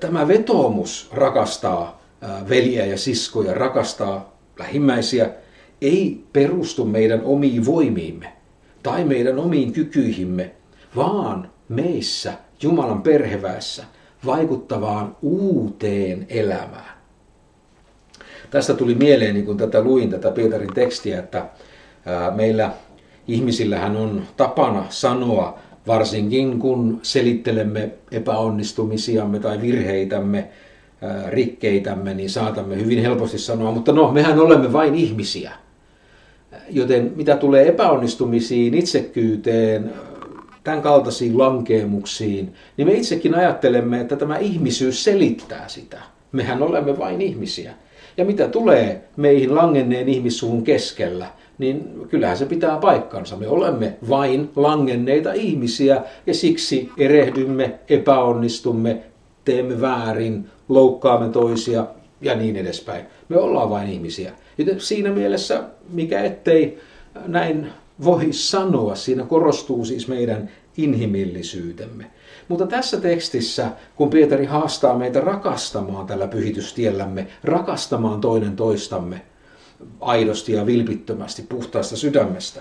Tämä 0.00 0.28
vetoomus 0.28 1.10
rakastaa 1.12 2.02
veliä 2.48 2.86
ja 2.86 2.98
siskoja, 2.98 3.54
rakastaa 3.54 4.36
lähimmäisiä, 4.58 5.30
ei 5.80 6.24
perustu 6.32 6.84
meidän 6.84 7.20
omiin 7.24 7.66
voimiimme 7.66 8.32
tai 8.82 9.04
meidän 9.04 9.38
omiin 9.38 9.72
kykyihimme, 9.72 10.54
vaan 10.96 11.50
meissä, 11.68 12.32
Jumalan 12.62 13.02
perheväessä, 13.02 13.84
vaikuttavaan 14.26 15.16
uuteen 15.22 16.26
elämään. 16.28 16.96
Tästä 18.50 18.74
tuli 18.74 18.94
mieleen, 18.94 19.34
niin 19.34 19.46
kun 19.46 19.56
tätä 19.56 19.80
luin, 19.80 20.10
tätä 20.10 20.30
Pietarin 20.30 20.74
tekstiä, 20.74 21.18
että 21.18 21.46
meillä 22.34 22.70
ihmisillähän 23.28 23.96
on 23.96 24.22
tapana 24.36 24.84
sanoa, 24.88 25.58
varsinkin 25.86 26.58
kun 26.58 27.00
selittelemme 27.02 27.90
epäonnistumisiamme 28.12 29.38
tai 29.38 29.60
virheitämme, 29.60 30.48
rikkeitämme, 31.28 32.14
niin 32.14 32.30
saatamme 32.30 32.76
hyvin 32.76 33.02
helposti 33.02 33.38
sanoa, 33.38 33.70
mutta 33.70 33.92
no, 33.92 34.12
mehän 34.12 34.38
olemme 34.38 34.72
vain 34.72 34.94
ihmisiä. 34.94 35.52
Joten 36.70 37.12
mitä 37.16 37.36
tulee 37.36 37.68
epäonnistumisiin, 37.68 38.74
itsekyyteen, 38.74 39.92
tämän 40.64 40.82
kaltaisiin 40.82 41.38
lankeemuksiin, 41.38 42.54
niin 42.76 42.88
me 42.88 42.94
itsekin 42.94 43.34
ajattelemme, 43.34 44.00
että 44.00 44.16
tämä 44.16 44.38
ihmisyys 44.38 45.04
selittää 45.04 45.68
sitä. 45.68 45.98
Mehän 46.32 46.62
olemme 46.62 46.98
vain 46.98 47.20
ihmisiä. 47.20 47.74
Ja 48.16 48.24
mitä 48.24 48.48
tulee 48.48 49.04
meihin 49.16 49.54
langenneen 49.54 50.08
ihmissuvun 50.08 50.64
keskellä, 50.64 51.26
niin 51.58 52.06
kyllähän 52.08 52.36
se 52.36 52.46
pitää 52.46 52.78
paikkansa. 52.78 53.36
Me 53.36 53.48
olemme 53.48 53.96
vain 54.08 54.50
langenneita 54.56 55.32
ihmisiä 55.32 56.02
ja 56.26 56.34
siksi 56.34 56.90
erehdymme, 56.98 57.78
epäonnistumme, 57.88 59.02
teemme 59.44 59.80
väärin, 59.80 60.48
loukkaamme 60.68 61.28
toisia 61.28 61.86
ja 62.20 62.34
niin 62.34 62.56
edespäin. 62.56 63.04
Me 63.28 63.38
ollaan 63.38 63.70
vain 63.70 63.88
ihmisiä. 63.88 64.32
Joten 64.58 64.80
siinä 64.80 65.10
mielessä, 65.10 65.64
mikä 65.92 66.24
ettei 66.24 66.78
näin 67.26 67.66
voi 68.04 68.28
sanoa. 68.30 68.94
Siinä 68.94 69.24
korostuu 69.24 69.84
siis 69.84 70.08
meidän 70.08 70.50
inhimillisyytemme. 70.76 72.10
Mutta 72.48 72.66
tässä 72.66 73.00
tekstissä, 73.00 73.70
kun 73.96 74.10
Pietari 74.10 74.44
haastaa 74.44 74.98
meitä 74.98 75.20
rakastamaan 75.20 76.06
tällä 76.06 76.28
pyhitystiellämme, 76.28 77.26
rakastamaan 77.44 78.20
toinen 78.20 78.56
toistamme 78.56 79.20
aidosti 80.00 80.52
ja 80.52 80.66
vilpittömästi, 80.66 81.42
puhtaasta 81.42 81.96
sydämestä, 81.96 82.60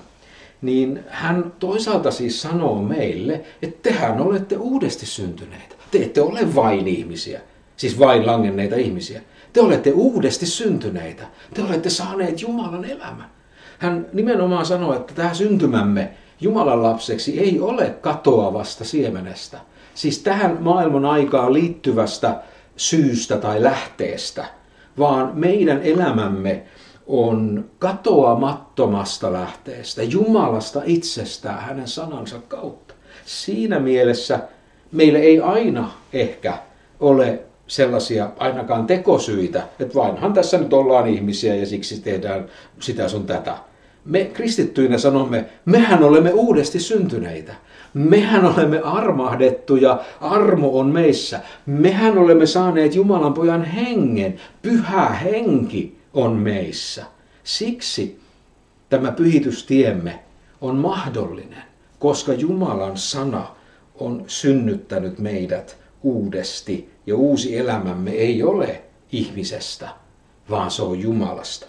niin 0.61 1.03
hän 1.07 1.53
toisaalta 1.59 2.11
siis 2.11 2.41
sanoo 2.41 2.81
meille, 2.81 3.41
että 3.61 3.89
tehän 3.89 4.21
olette 4.21 4.57
uudesti 4.57 5.05
syntyneitä. 5.05 5.75
Te 5.91 6.03
ette 6.03 6.21
ole 6.21 6.55
vain 6.55 6.87
ihmisiä, 6.87 7.41
siis 7.77 7.99
vain 7.99 8.25
langenneita 8.25 8.75
ihmisiä. 8.75 9.21
Te 9.53 9.61
olette 9.61 9.91
uudesti 9.91 10.45
syntyneitä. 10.45 11.23
Te 11.53 11.63
olette 11.63 11.89
saaneet 11.89 12.41
Jumalan 12.41 12.85
elämän. 12.85 13.29
Hän 13.79 14.07
nimenomaan 14.13 14.65
sanoo, 14.65 14.93
että 14.95 15.13
tämä 15.13 15.33
syntymämme 15.33 16.11
Jumalan 16.41 16.83
lapseksi 16.83 17.39
ei 17.39 17.59
ole 17.59 17.89
katoavasta 18.01 18.83
siemenestä. 18.83 19.57
Siis 19.93 20.19
tähän 20.19 20.57
maailman 20.59 21.05
aikaan 21.05 21.53
liittyvästä 21.53 22.41
syystä 22.77 23.37
tai 23.37 23.63
lähteestä, 23.63 24.45
vaan 24.97 25.31
meidän 25.33 25.83
elämämme 25.83 26.63
on 27.07 27.65
katoamattomasta 27.79 29.33
lähteestä, 29.33 30.03
Jumalasta 30.03 30.81
itsestään 30.85 31.61
hänen 31.61 31.87
sanansa 31.87 32.39
kautta. 32.47 32.93
Siinä 33.25 33.79
mielessä 33.79 34.39
meillä 34.91 35.19
ei 35.19 35.39
aina 35.39 35.91
ehkä 36.13 36.57
ole 36.99 37.39
sellaisia 37.67 38.29
ainakaan 38.37 38.87
tekosyitä, 38.87 39.63
että 39.79 39.95
vainhan 39.95 40.33
tässä 40.33 40.57
nyt 40.57 40.73
ollaan 40.73 41.07
ihmisiä 41.07 41.55
ja 41.55 41.65
siksi 41.65 42.01
tehdään 42.01 42.45
sitä 42.79 43.07
sun 43.07 43.25
tätä. 43.25 43.57
Me 44.05 44.25
kristittyinä 44.33 44.97
sanomme, 44.97 45.45
mehän 45.65 46.03
olemme 46.03 46.31
uudesti 46.31 46.79
syntyneitä. 46.79 47.53
Mehän 47.93 48.45
olemme 48.45 48.79
armahdettuja, 48.79 49.99
armo 50.21 50.79
on 50.79 50.87
meissä. 50.87 51.39
Mehän 51.65 52.17
olemme 52.17 52.45
saaneet 52.45 52.95
Jumalan 52.95 53.33
pojan 53.33 53.63
hengen, 53.63 54.35
pyhä 54.61 55.09
henki 55.09 55.94
on 56.15 56.31
meissä. 56.31 57.05
Siksi 57.43 58.19
tämä 58.89 59.11
pyhitystiemme 59.11 60.19
on 60.61 60.75
mahdollinen, 60.75 61.63
koska 61.99 62.33
Jumalan 62.33 62.97
sana 62.97 63.55
on 63.95 64.23
synnyttänyt 64.27 65.19
meidät 65.19 65.77
uudesti 66.03 66.89
ja 67.05 67.15
uusi 67.15 67.57
elämämme 67.57 68.11
ei 68.11 68.43
ole 68.43 68.81
ihmisestä, 69.11 69.89
vaan 70.49 70.71
se 70.71 70.81
on 70.81 70.99
Jumalasta. 70.99 71.67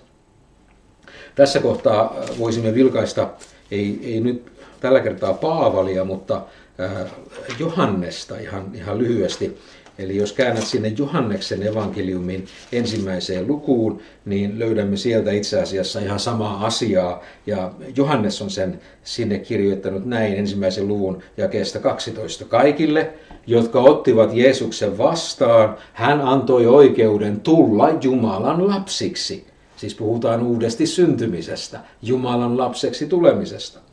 Tässä 1.35 1.61
kohtaa 1.61 2.15
voisimme 2.39 2.75
vilkaista, 2.75 3.31
ei, 3.71 4.01
ei 4.03 4.21
nyt 4.21 4.53
tällä 4.81 5.01
kertaa 5.01 5.35
Paavalia, 5.35 6.05
mutta 6.05 6.43
äh, 6.81 7.11
Johannesta 7.59 8.39
ihan, 8.39 8.71
ihan 8.75 8.99
lyhyesti. 8.99 9.59
Eli 9.99 10.17
jos 10.17 10.33
käännät 10.33 10.65
sinne 10.65 10.89
Johanneksen 10.89 11.63
evankeliumin 11.63 12.47
ensimmäiseen 12.73 13.47
lukuun, 13.47 14.01
niin 14.25 14.59
löydämme 14.59 14.97
sieltä 14.97 15.33
itse 15.33 15.63
asiassa 15.63 16.01
ihan 16.01 16.19
samaa 16.21 16.67
asiaa. 16.67 17.23
Ja 17.47 17.73
Johannes 17.97 18.43
on 18.43 18.51
sen 18.51 18.81
sinne 19.05 19.39
kirjoittanut 19.39 20.05
näin 20.05 20.35
ensimmäisen 20.35 20.89
luvun 20.89 21.23
jakeesta 21.37 21.79
12. 21.79 22.45
Kaikille, 22.45 23.13
jotka 23.47 23.81
ottivat 23.81 24.35
Jeesuksen 24.35 24.99
vastaan, 24.99 25.77
hän 25.93 26.21
antoi 26.21 26.67
oikeuden 26.67 27.41
tulla 27.41 27.91
Jumalan 28.03 28.69
lapsiksi. 28.69 29.47
Siis 29.77 29.95
puhutaan 29.95 30.43
uudesti 30.43 30.87
syntymisestä, 30.87 31.81
Jumalan 32.03 32.59
lapseksi 32.59 33.07
tulemisesta. 33.07 33.86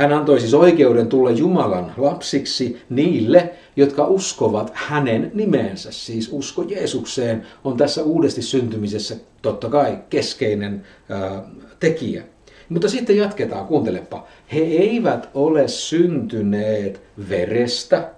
Hän 0.00 0.12
antoi 0.12 0.40
siis 0.40 0.54
oikeuden 0.54 1.06
tulla 1.06 1.30
Jumalan 1.30 1.92
lapsiksi 1.96 2.82
niille, 2.90 3.52
jotka 3.76 4.06
uskovat 4.06 4.70
hänen 4.74 5.30
nimeensä. 5.34 5.92
Siis 5.92 6.28
usko 6.32 6.62
Jeesukseen 6.62 7.46
on 7.64 7.76
tässä 7.76 8.02
uudesti 8.02 8.42
syntymisessä 8.42 9.16
totta 9.42 9.68
kai 9.68 9.98
keskeinen 10.10 10.86
ää, 11.08 11.42
tekijä. 11.80 12.22
Mutta 12.68 12.88
sitten 12.88 13.16
jatketaan, 13.16 13.66
kuuntelepa. 13.66 14.26
He 14.52 14.58
eivät 14.60 15.30
ole 15.34 15.68
syntyneet 15.68 17.02
verestä, 17.28 18.10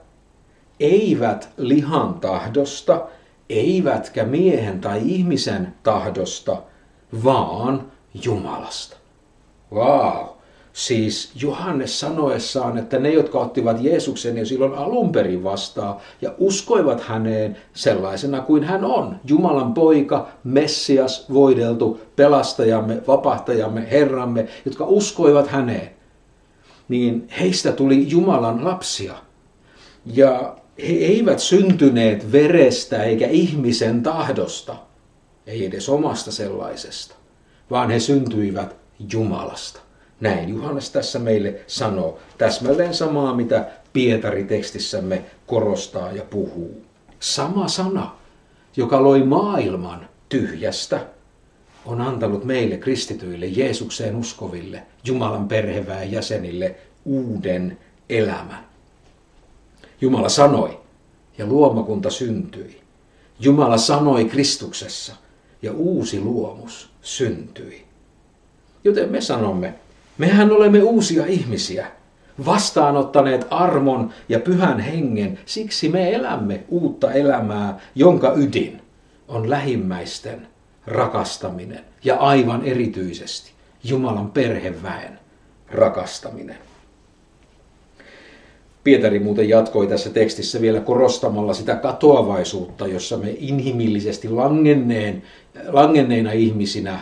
eivät 0.80 1.48
lihan 1.56 2.14
tahdosta, 2.14 3.06
eivätkä 3.48 4.24
miehen 4.24 4.80
tai 4.80 5.00
ihmisen 5.04 5.74
tahdosta, 5.82 6.62
vaan 7.24 7.92
Jumalasta. 8.24 8.96
Wow. 9.72 10.31
Siis 10.72 11.32
Johannes 11.42 12.00
sanoessaan, 12.00 12.78
että 12.78 12.98
ne, 12.98 13.10
jotka 13.10 13.38
ottivat 13.38 13.82
Jeesuksen 13.82 14.38
jo 14.38 14.46
silloin 14.46 14.74
alun 14.74 15.12
perin 15.12 15.44
vastaan 15.44 15.96
ja 16.20 16.34
uskoivat 16.38 17.00
häneen 17.00 17.56
sellaisena 17.74 18.40
kuin 18.40 18.64
hän 18.64 18.84
on, 18.84 19.16
Jumalan 19.24 19.74
poika, 19.74 20.28
Messias, 20.44 21.32
voideltu, 21.32 22.00
pelastajamme, 22.16 23.02
vapahtajamme, 23.06 23.90
Herramme, 23.90 24.48
jotka 24.64 24.84
uskoivat 24.84 25.46
häneen, 25.46 25.90
niin 26.88 27.28
heistä 27.40 27.72
tuli 27.72 28.10
Jumalan 28.10 28.64
lapsia. 28.64 29.14
Ja 30.06 30.56
he 30.78 30.92
eivät 30.92 31.38
syntyneet 31.38 32.32
verestä 32.32 33.02
eikä 33.02 33.26
ihmisen 33.26 34.02
tahdosta, 34.02 34.76
ei 35.46 35.66
edes 35.66 35.88
omasta 35.88 36.32
sellaisesta, 36.32 37.14
vaan 37.70 37.90
he 37.90 38.00
syntyivät 38.00 38.76
Jumalasta. 39.12 39.80
Näin 40.22 40.48
Johannes 40.48 40.90
tässä 40.90 41.18
meille 41.18 41.60
sanoo 41.66 42.18
täsmälleen 42.38 42.94
samaa, 42.94 43.34
mitä 43.34 43.70
Pietari 43.92 44.44
tekstissämme 44.44 45.24
korostaa 45.46 46.12
ja 46.12 46.22
puhuu. 46.30 46.84
Sama 47.20 47.68
sana, 47.68 48.16
joka 48.76 49.02
loi 49.02 49.22
maailman 49.22 50.08
tyhjästä, 50.28 51.06
on 51.86 52.00
antanut 52.00 52.44
meille 52.44 52.76
kristityille, 52.76 53.46
Jeesukseen 53.46 54.16
uskoville, 54.16 54.82
Jumalan 55.04 55.48
perhevään 55.48 56.12
jäsenille 56.12 56.76
uuden 57.04 57.78
elämän. 58.08 58.66
Jumala 60.00 60.28
sanoi 60.28 60.78
ja 61.38 61.46
luomakunta 61.46 62.10
syntyi. 62.10 62.80
Jumala 63.40 63.78
sanoi 63.78 64.24
Kristuksessa 64.24 65.16
ja 65.62 65.72
uusi 65.72 66.20
luomus 66.20 66.90
syntyi. 67.00 67.84
Joten 68.84 69.08
me 69.12 69.20
sanomme, 69.20 69.74
mehän 70.18 70.52
olemme 70.52 70.82
uusia 70.82 71.26
ihmisiä, 71.26 71.86
vastaanottaneet 72.46 73.46
armon 73.50 74.10
ja 74.28 74.40
pyhän 74.40 74.80
hengen, 74.80 75.38
siksi 75.46 75.88
me 75.88 76.14
elämme 76.14 76.64
uutta 76.68 77.12
elämää, 77.12 77.80
jonka 77.94 78.32
ydin 78.36 78.82
on 79.28 79.50
lähimmäisten 79.50 80.46
rakastaminen 80.86 81.80
ja 82.04 82.16
aivan 82.16 82.64
erityisesti 82.64 83.52
Jumalan 83.84 84.30
perheväen 84.30 85.18
rakastaminen. 85.70 86.56
Pietari 88.84 89.18
muuten 89.18 89.48
jatkoi 89.48 89.86
tässä 89.86 90.10
tekstissä 90.10 90.60
vielä 90.60 90.80
korostamalla 90.80 91.54
sitä 91.54 91.74
katoavaisuutta, 91.74 92.86
jossa 92.86 93.16
me 93.16 93.36
inhimillisesti 93.38 94.28
langenneen, 94.28 95.22
langenneina 95.68 96.32
ihmisinä 96.32 97.00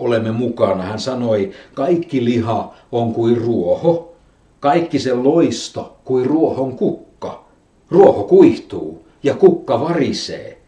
olemme 0.00 0.30
mukana. 0.30 0.82
Hän 0.82 1.00
sanoi, 1.00 1.52
kaikki 1.74 2.24
liha 2.24 2.74
on 2.92 3.14
kuin 3.14 3.36
ruoho, 3.36 4.14
kaikki 4.60 4.98
se 4.98 5.14
loisto 5.14 5.96
kuin 6.04 6.26
ruohon 6.26 6.76
kukka. 6.76 7.44
Ruoho 7.90 8.24
kuihtuu 8.24 9.06
ja 9.22 9.34
kukka 9.34 9.80
varisee, 9.80 10.58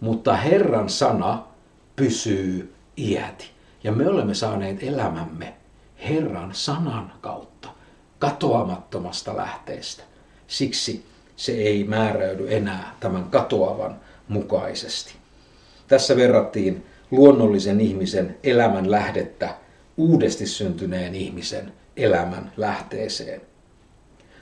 mutta 0.00 0.36
Herran 0.36 0.88
sana 0.88 1.44
pysyy 1.96 2.74
iäti. 2.98 3.50
Ja 3.84 3.92
me 3.92 4.08
olemme 4.08 4.34
saaneet 4.34 4.82
elämämme 4.82 5.54
Herran 6.08 6.50
sanan 6.52 7.12
kautta, 7.20 7.68
katoamattomasta 8.18 9.36
lähteestä. 9.36 10.02
Siksi 10.46 11.04
se 11.36 11.52
ei 11.52 11.84
määräydy 11.84 12.54
enää 12.54 12.96
tämän 13.00 13.24
katoavan 13.24 13.96
mukaisesti. 14.28 15.14
Tässä 15.88 16.16
verrattiin 16.16 16.86
luonnollisen 17.10 17.80
ihmisen 17.80 18.36
elämän 18.42 18.90
lähdettä 18.90 19.54
uudesti 19.96 20.46
syntyneen 20.46 21.14
ihmisen 21.14 21.72
elämän 21.96 22.52
lähteeseen. 22.56 23.40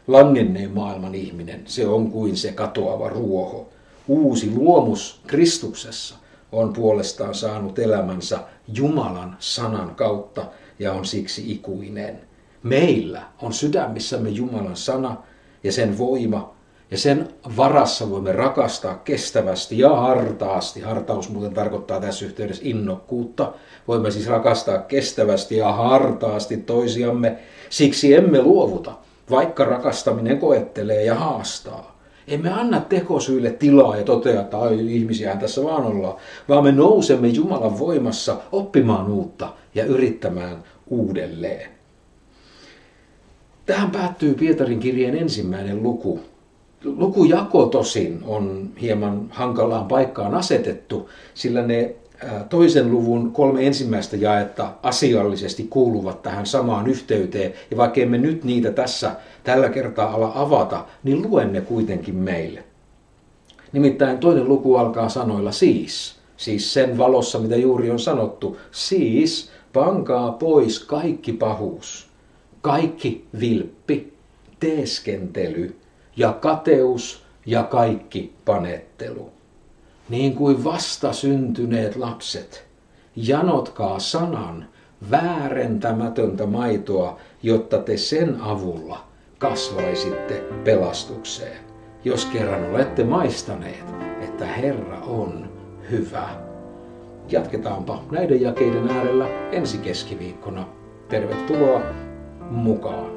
Langenneen 0.07 0.71
maailman 0.71 1.15
ihminen, 1.15 1.63
se 1.65 1.87
on 1.87 2.11
kuin 2.11 2.37
se 2.37 2.53
katoava 2.53 3.09
ruoho. 3.09 3.69
Uusi 4.09 4.51
luomus 4.51 5.21
Kristuksessa 5.27 6.15
on 6.53 6.73
puolestaan 6.73 7.35
saanut 7.35 7.79
elämänsä 7.79 8.39
Jumalan 8.75 9.37
sanan 9.39 9.95
kautta 9.95 10.47
ja 10.79 10.93
on 10.93 11.05
siksi 11.05 11.53
ikuinen. 11.53 12.21
Meillä 12.63 13.23
on 13.43 13.53
sydämissämme 13.53 14.29
Jumalan 14.29 14.77
sana 14.77 15.17
ja 15.65 15.73
sen 15.73 15.99
voima 15.99 16.56
ja 16.91 16.99
sen 16.99 17.29
varassa 17.57 18.11
voimme 18.11 18.33
rakastaa 18.33 18.95
kestävästi 18.95 19.79
ja 19.79 19.97
hartaasti. 19.97 20.81
Hartaus 20.81 21.31
muuten 21.31 21.55
tarkoittaa 21.55 22.01
tässä 22.01 22.27
yhteydessä 22.27 22.63
innokkuutta. 22.67 23.53
Voimme 23.89 24.11
siis 24.11 24.27
rakastaa 24.27 24.79
kestävästi 24.79 25.57
ja 25.57 25.73
hartaasti 25.73 26.57
toisiamme. 26.57 27.39
Siksi 27.71 28.15
emme 28.15 28.43
luovuta, 28.43 28.93
vaikka 29.31 29.65
rakastaminen 29.65 30.39
koettelee 30.39 31.05
ja 31.05 31.15
haastaa. 31.15 31.97
Emme 32.29 32.53
anna 32.53 32.81
tekosyille 32.81 33.51
tilaa 33.51 33.97
ja 33.97 34.05
totea, 34.05 34.41
että 34.41 34.59
ai 34.59 34.95
ihmisiähän 34.95 35.39
tässä 35.39 35.65
vaan 35.65 35.85
ollaan, 35.85 36.17
vaan 36.49 36.65
me 36.65 36.73
nousemme 36.73 37.29
Jumalan 37.29 37.79
voimassa 37.79 38.37
oppimaan 38.53 39.13
uutta 39.13 39.49
ja 39.75 39.85
yrittämään 39.85 40.65
uudelleen. 40.87 41.71
Tähän 43.67 43.91
päättyy 43.91 44.35
Pietarin 44.35 44.81
kirjeen 44.81 45.17
ensimmäinen 45.17 45.83
luku. 45.83 46.21
Lukujako 46.87 47.67
tosin 47.67 48.21
on 48.27 48.71
hieman 48.81 49.27
hankalaan 49.31 49.87
paikkaan 49.87 50.35
asetettu, 50.35 51.09
sillä 51.35 51.63
ne 51.63 51.95
toisen 52.49 52.91
luvun 52.91 53.33
kolme 53.33 53.67
ensimmäistä 53.67 54.17
jaetta 54.17 54.73
asiallisesti 54.83 55.67
kuuluvat 55.71 56.23
tähän 56.23 56.47
samaan 56.47 56.87
yhteyteen. 56.87 57.53
Ja 57.71 57.77
vaikka 57.77 58.01
emme 58.01 58.19
nyt 58.19 58.45
niitä 58.45 58.73
tässä 58.73 59.11
tällä 59.45 59.69
kertaa 59.69 60.15
ala 60.15 60.33
avata, 60.35 60.85
niin 61.03 61.23
luen 61.23 61.53
ne 61.53 61.61
kuitenkin 61.61 62.15
meille. 62.15 62.65
Nimittäin 63.73 64.19
toinen 64.19 64.49
luku 64.49 64.77
alkaa 64.77 65.09
sanoilla 65.09 65.53
siis, 65.53 66.17
Siis 66.37 66.73
sen 66.73 66.99
valossa, 66.99 67.39
mitä 67.39 67.57
juuri 67.57 67.91
on 67.91 67.99
sanottu. 67.99 68.57
Siis 68.71 69.51
pankaa 69.73 70.33
pois 70.33 70.79
kaikki 70.79 71.33
pahuus, 71.33 72.09
kaikki 72.61 73.25
vilppi, 73.41 74.13
teeskentely 74.61 75.77
ja 76.17 76.33
kateus 76.33 77.25
ja 77.47 77.63
kaikki 77.63 78.35
panettelu. 78.45 79.31
Niin 80.09 80.35
kuin 80.35 80.65
vastasyntyneet 80.65 81.97
lapset, 81.97 82.67
janotkaa 83.17 83.99
sanan 83.99 84.69
väärentämätöntä 85.11 86.47
maitoa, 86.47 87.19
jotta 87.43 87.79
te 87.79 87.97
sen 87.97 88.41
avulla 88.41 89.05
kasvaisitte 89.39 90.45
pelastukseen, 90.65 91.59
jos 92.05 92.25
kerran 92.25 92.71
olette 92.71 93.05
maistaneet, 93.05 93.85
että 94.21 94.47
Herra 94.47 94.99
on 94.99 95.51
hyvä. 95.91 96.29
Jatketaanpa 97.29 98.03
näiden 98.11 98.41
jakeiden 98.41 98.91
äärellä 98.91 99.29
ensi 99.53 99.79
keskiviikkona. 99.79 100.69
Tervetuloa 101.09 101.81
mukaan. 102.51 103.16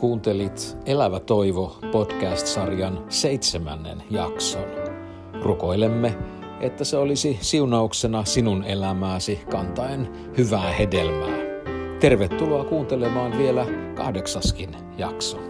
Kuuntelit 0.00 0.78
Elävä 0.86 1.20
toivo 1.20 1.76
podcast-sarjan 1.92 3.04
seitsemännen 3.08 4.02
jakson. 4.10 4.64
Rukoilemme, 5.42 6.18
että 6.60 6.84
se 6.84 6.96
olisi 6.96 7.38
siunauksena 7.40 8.24
sinun 8.24 8.64
elämääsi 8.64 9.40
kantaen 9.50 10.08
hyvää 10.38 10.72
hedelmää. 10.72 11.38
Tervetuloa 12.00 12.64
kuuntelemaan 12.64 13.38
vielä 13.38 13.66
kahdeksaskin 13.94 14.76
jakso. 14.98 15.49